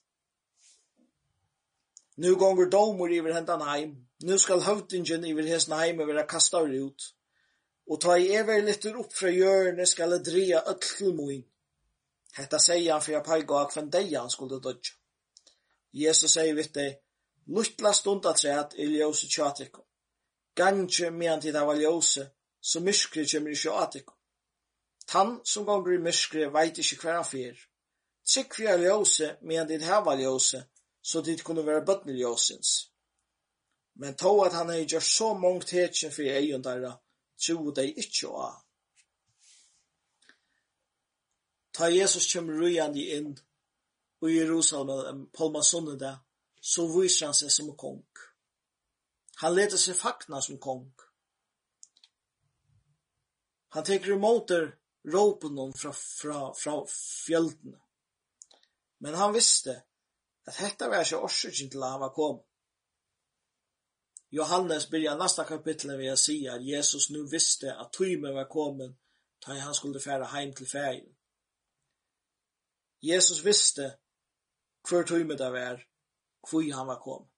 Nu 2.16 2.37
gonger 2.38 2.70
domur 2.70 3.11
iver 3.11 3.35
hendan 3.35 3.62
heim, 3.66 3.97
Nu 4.25 4.39
skal 4.39 4.63
høvdingen 4.65 5.25
iver 5.29 5.47
hesen 5.53 5.75
heime 5.77 6.07
være 6.09 6.27
kastar 6.27 6.71
ut, 6.87 7.03
og 7.91 8.01
ta 8.01 8.15
i 8.17 8.31
ever 8.33 8.63
litter 8.65 8.97
opp 8.97 9.13
fra 9.13 9.29
hjørne 9.29 9.85
skal 9.87 10.15
jeg 10.17 10.25
drea 10.29 10.63
öll 10.73 11.11
moin. 11.17 11.43
Hetta 12.37 12.59
sier 12.59 12.93
han 12.93 13.03
for 13.05 13.13
jeg 13.13 13.27
peiga 13.27 13.59
av 13.61 13.75
hvem 13.75 13.91
deg 13.97 14.15
han 14.17 14.31
skulle 14.33 14.61
dodja. 14.65 14.95
Jesus 15.93 16.33
sier 16.39 16.57
vitt 16.57 16.73
deg, 16.79 16.97
Luttla 17.47 17.93
stund 17.93 18.25
at 18.27 18.41
træt 18.41 18.79
i 18.81 18.87
ljøse 18.89 19.29
tjatikko. 19.29 19.83
Ganje 20.57 21.11
medan 21.11 21.43
tid 21.45 21.57
av 21.61 21.75
ljøse, 21.77 22.25
så 22.61 22.81
myskri 22.81 23.27
kjemmer 23.29 23.53
i 23.53 23.61
tjatikko. 23.61 24.15
Tan 25.07 25.37
som 25.45 25.67
gonger 25.69 25.99
i 25.99 26.01
myskri 26.07 26.49
veit 26.49 26.81
ikkje 26.81 27.01
hver 27.03 27.19
han 27.19 27.29
fyr. 27.29 27.61
Trykk 28.25 28.59
vi 28.59 28.73
er 28.73 28.81
ljøse 28.87 29.35
medan 29.43 29.69
tid 29.69 29.85
hava 29.85 30.17
ljøse, 30.17 30.65
så 31.03 31.21
tid 31.23 31.45
kunne 31.45 31.67
være 31.67 31.85
bøtten 31.85 32.17
ljøsens. 32.17 32.93
Men 33.94 34.16
tå 34.18 34.33
at 34.42 34.57
han 34.59 34.72
hei 34.74 34.85
gjør 34.85 35.07
så 35.07 35.30
mångt 35.38 35.70
hetjen 35.74 36.12
for 36.12 36.26
egen 36.26 36.62
der, 36.62 36.87
tro 37.38 37.70
dei 37.76 37.90
ikkje 38.02 38.30
å. 38.30 38.48
Ta 41.74 41.90
Jesus 41.90 42.26
kjem 42.30 42.50
rujandi 42.54 43.09
inn 43.16 43.33
i 44.24 44.30
Jerusalem 44.35 45.26
på 45.35 45.50
Masonen 45.54 45.98
der, 45.98 46.20
så 46.61 46.87
viser 46.88 47.28
han 47.28 47.37
seg 47.37 47.50
som 47.52 47.72
kong. 47.76 48.04
Han 49.42 49.54
leder 49.54 49.78
seg 49.78 49.98
fakna 49.98 50.40
som 50.42 50.59
kong. 50.62 50.87
Han 53.74 53.85
teker 53.85 54.14
imot 54.14 54.48
der 54.48 54.70
råpen 55.11 55.59
hon 55.59 55.74
fra, 55.74 55.92
fra, 55.92 56.54
fra 56.54 56.76
fjeldene. 56.87 57.80
Men 59.02 59.18
han 59.18 59.35
visste 59.35 59.74
at 60.46 60.59
dette 60.61 60.88
var 60.88 61.02
ikke 61.02 61.26
årsøkjen 61.26 61.72
til 61.72 61.83
han 61.83 62.00
var 62.00 62.14
kommet. 62.14 62.46
Johannes 64.35 64.90
byrja 64.90 65.14
nästa 65.16 65.44
kapitel 65.44 65.97
vi 65.97 66.09
har 66.09 66.16
säga 66.16 66.55
att 66.55 66.62
Jesus 66.62 67.11
nu 67.11 67.27
visste 67.27 67.75
att 67.75 67.92
tiden 67.92 68.35
var 68.35 68.49
kommen 68.49 68.97
då 69.47 69.53
han 69.53 69.75
skulle 69.75 70.01
färra 70.01 70.25
hem 70.25 70.53
till 70.53 70.66
färgen. 70.66 71.14
Jesus 73.01 73.44
visste 73.44 73.99
hver 74.88 75.03
tiden 75.03 75.37
det 75.37 75.51
var, 75.51 75.87
hver 76.51 76.75
han 76.75 76.87
var 76.87 77.01
kommen. 77.01 77.29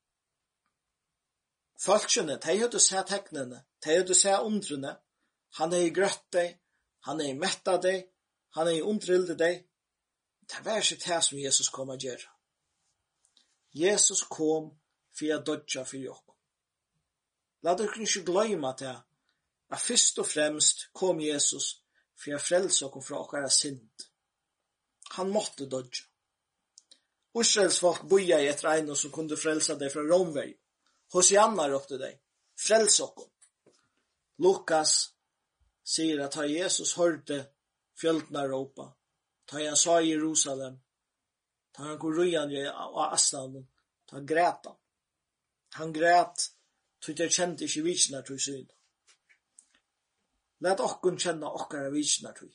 Falskene, 1.81 2.37
de 2.37 2.61
hadde 2.61 2.81
sett 2.81 3.07
teknene, 3.07 3.65
de 3.85 3.97
hadde 3.97 4.15
sett 4.15 4.41
undrene, 4.41 4.97
han 5.59 5.73
er 5.73 5.85
i 5.85 5.91
grøtt 5.91 6.25
deg, 6.33 6.57
han 7.07 7.21
er 7.21 7.35
i 7.35 7.81
deg, 7.83 8.07
han 8.57 8.69
er 8.69 8.79
i 8.79 8.83
undrilde 8.83 9.37
deg. 9.37 9.67
Det 10.49 10.65
var 10.65 10.81
ikke 10.81 11.03
det 11.05 11.25
som 11.25 11.39
Jesus 11.39 11.69
kom 11.69 11.93
å 11.93 11.99
gjøre. 12.01 12.31
Jesus 13.73 14.23
kom 14.23 14.73
for 15.13 15.37
å 15.37 15.43
dodja 15.45 15.85
for 15.85 16.01
jobb. 16.01 16.26
La 17.67 17.75
dere 17.75 18.05
ikke 18.05 18.23
gløyma 18.29 18.71
til 18.79 18.95
at 18.95 19.81
først 19.83 20.21
og 20.23 20.29
fremst 20.31 20.85
kom 20.95 21.19
Jesus 21.21 21.73
for 22.15 22.37
å 22.37 22.43
frelse 22.43 22.87
oss 22.87 23.09
fra 23.09 23.19
okkara 23.25 23.49
synd. 23.51 24.05
Han 25.17 25.33
måtte 25.35 25.67
dodge. 25.67 26.05
Israels 27.37 27.81
folk 27.83 28.07
boja 28.09 28.39
i 28.41 28.47
et 28.53 28.63
regn 28.65 28.95
som 28.95 29.13
kunde 29.13 29.37
frelsa 29.37 29.75
deg 29.81 29.91
fra 29.93 30.05
Romvei. 30.07 30.53
Hosianna 31.13 31.67
ropte 31.73 31.99
deg, 31.99 32.15
frels 32.55 33.01
oss. 33.03 33.27
Lukas 34.47 34.95
sier 35.83 36.23
at 36.23 36.39
ha 36.39 36.47
Jesus 36.47 36.95
hørte 37.01 37.43
fjöldna 37.99 38.47
ropa, 38.47 38.91
ta 39.47 39.59
han 39.63 39.79
sa 39.81 40.01
i 40.01 40.11
Jerusalem, 40.13 40.79
ta 41.73 41.87
han 41.89 41.99
går 41.99 42.19
rujan 42.21 42.53
i 42.53 42.67
Aslan, 43.07 43.63
ta 44.07 44.19
han 44.19 44.27
græta. 44.29 44.75
Han 45.81 45.93
græta 45.93 46.56
så 47.07 47.13
det 47.13 47.31
kjente 47.31 47.65
ikke 47.65 47.85
vitsene 47.87 48.23
til 48.27 48.39
syn. 48.41 48.71
Lad 50.65 50.81
okkun 50.83 51.19
kjenne 51.23 51.47
okkara 51.47 51.93
vitsene 51.95 52.33
til. 52.35 52.51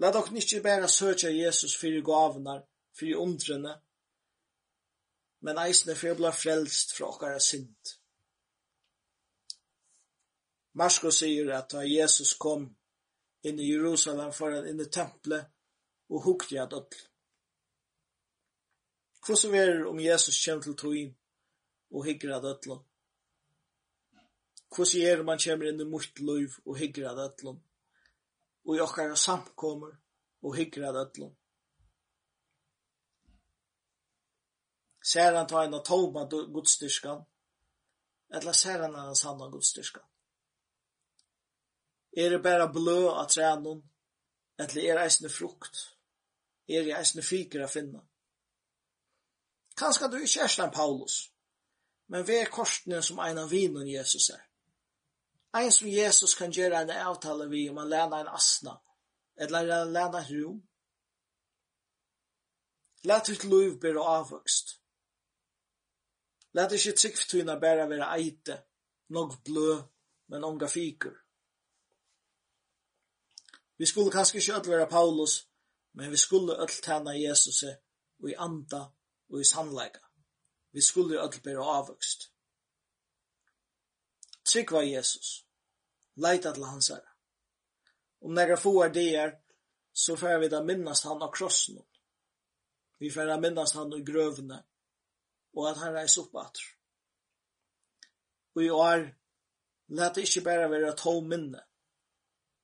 Lad 0.00 0.16
okkun 0.16 0.40
ikke 0.40 0.62
bare 0.64 0.88
søke 0.88 1.32
Jesus 1.36 1.76
fyrir 1.76 2.04
gavene, 2.04 2.62
fyrir 2.96 3.20
undrene, 3.20 3.74
men 5.44 5.60
eisne 5.60 5.98
fyrir 5.98 6.16
å 6.16 6.20
bli 6.22 6.32
frelst 6.32 6.96
fra 6.96 7.10
okkara 7.10 7.42
synd. 7.44 7.92
Marsko 10.80 11.12
sier 11.12 11.52
at 11.58 11.70
da 11.76 11.84
Jesus 11.84 12.32
kom 12.40 12.66
inn 13.44 13.60
i 13.60 13.68
Jerusalem 13.68 14.32
foran 14.32 14.66
inn 14.68 14.80
i 14.80 14.88
tempelet 14.88 15.52
og 16.08 16.24
hukte 16.24 16.60
at 16.62 16.72
öll. 16.72 16.98
Hvordan 19.26 19.54
er 19.60 19.86
om 19.92 20.00
Jesus 20.00 20.40
kjem 20.40 20.62
til 20.62 20.76
tog 20.76 20.96
inn 20.96 21.16
og 21.92 22.04
hikker 22.08 22.36
at 22.36 22.52
öllom? 22.54 22.84
hvordan 24.76 25.06
er 25.08 25.22
man 25.24 25.40
kommer 25.40 25.68
inn 25.70 25.80
i 25.80 25.88
mitt 25.88 26.20
liv 26.20 26.56
og 26.66 26.78
hygger 26.78 27.08
av 27.10 27.22
ætlom, 27.24 27.58
og 28.66 28.76
i 28.76 28.82
okkara 28.84 29.16
samkommer 29.16 29.94
og 30.42 30.56
hygger 30.56 30.88
av 30.90 30.98
ætlom. 31.04 31.32
Ser 35.06 35.36
han 35.36 35.46
ta 35.46 35.62
en 35.64 35.78
av 35.78 35.84
tolma 35.86 36.26
godstyrskan, 36.28 37.22
eller 38.34 38.52
ser 38.52 38.82
han 38.82 38.94
en 38.94 39.12
av 39.12 39.18
sanna 39.18 39.48
godstyrskan? 39.52 40.04
Er 42.16 42.30
det 42.30 42.42
bare 42.42 42.72
blø 42.72 43.10
av 43.12 43.28
trænon, 43.30 43.82
eller 44.58 44.82
er 44.82 44.98
det 44.98 45.04
eisne 45.04 45.30
frukt? 45.30 45.82
Er 46.68 46.82
det 46.82 46.96
eisne 46.96 47.22
fiker 47.22 47.62
å 47.62 47.70
finne? 47.70 48.00
Kanskje 49.76 50.08
du 50.10 50.16
ikke 50.24 50.48
er 50.48 50.70
Paulus, 50.72 51.18
men 52.08 52.26
vi 52.26 52.40
er 52.40 52.50
korsene 52.50 53.02
som 53.02 53.20
en 53.20 53.38
av 53.38 53.50
vinen 53.52 53.88
Jesus 53.88 54.30
er. 54.32 54.45
Ein 55.56 55.72
som 55.72 55.88
Jesus 55.88 56.34
kan 56.34 56.52
gjøre 56.52 56.82
en 56.82 56.90
avtale 56.90 57.48
vi 57.48 57.68
om 57.70 57.76
han 57.80 57.88
lærer 57.88 58.16
en 58.20 58.28
asna, 58.28 58.74
eller 59.36 59.58
han 59.58 59.92
lærer 59.92 60.18
en 60.18 60.26
ro. 60.32 60.50
Læt 63.08 63.30
ut 63.32 63.44
liv 63.44 63.78
bli 63.80 63.90
avvokst. 63.90 64.74
Læt 66.52 66.72
ikke 66.72 66.92
tryggftuna 66.92 67.58
bare 67.58 67.88
være 67.88 68.18
eite, 68.18 68.62
nog 69.08 69.32
blø, 69.44 69.80
men 70.28 70.44
onga 70.44 70.66
fikur. 70.66 71.16
Vi 73.78 73.86
skulle 73.86 74.10
kanskje 74.10 74.38
ikke 74.38 74.54
ødel 74.56 74.70
være 74.70 74.88
Paulus, 74.90 75.48
men 75.92 76.10
vi 76.10 76.16
skulle 76.16 76.60
alt 76.60 76.82
tjene 76.84 77.10
Jesus 77.10 77.62
og 78.20 78.30
i 78.30 78.34
anda 78.38 78.82
og 79.28 79.40
i 79.40 79.44
sannleika. 79.44 80.04
Vi 80.72 80.80
skulle 80.80 81.20
alt 81.20 81.42
bli 81.42 81.52
avvokst. 81.52 82.32
Trygg 84.44 84.72
var 84.72 84.82
Jesus 84.82 85.45
leita 86.16 86.52
til 86.52 86.64
hans 86.64 86.88
herre. 86.88 87.12
Om 88.20 88.34
några 88.34 88.56
få 88.56 88.72
er 88.84 88.88
det 88.92 89.34
så 89.92 90.16
får 90.16 90.38
vi 90.38 90.48
da 90.48 90.62
minnast 90.62 91.04
han 91.04 91.22
av 91.22 91.32
krossen. 91.32 91.78
Vi 92.98 93.10
får 93.10 93.26
da 93.26 93.36
minnast 93.40 93.74
han 93.74 93.92
av 93.92 94.02
grøvene, 94.04 94.62
og 95.56 95.70
at 95.70 95.78
han 95.80 95.94
reis 95.94 96.18
upp 96.18 96.34
at. 96.40 96.58
Og 98.56 98.64
i 98.64 98.70
år 98.70 99.06
let 99.88 100.14
det 100.14 100.26
ikke 100.26 100.44
bare 100.44 100.70
være 100.70 100.92
ett 100.92 101.04
minne 101.28 101.62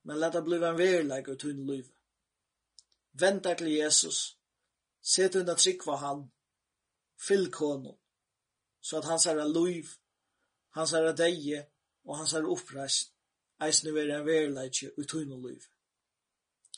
men 0.05 0.19
let 0.19 0.33
det 0.33 0.43
bli 0.43 0.57
en 0.57 0.77
verleik 0.77 1.29
och 1.29 1.38
tunn 1.38 1.67
liv. 1.67 1.87
Vent 3.12 3.45
deg 3.45 3.59
til 3.59 3.73
Jesus 3.73 4.38
Sett 5.03 5.35
under 5.37 5.55
trygg 5.55 5.83
var 5.87 5.97
han 5.97 6.31
fyll 7.19 7.51
honom 7.55 7.99
så 8.81 8.99
at 8.99 9.05
hans 9.05 9.25
herre 9.25 9.49
liv 9.49 9.88
hans 10.75 10.91
herre 10.91 11.12
deje 11.12 11.67
og 12.05 12.17
hans 12.17 12.33
herre 12.33 12.51
oppreist, 12.51 13.12
eisne 13.66 13.94
vera 13.94 14.18
en 14.18 14.27
verleitje 14.27 14.92
i 14.98 15.09
liv. 15.46 15.66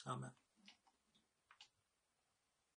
Amen. 0.04 0.32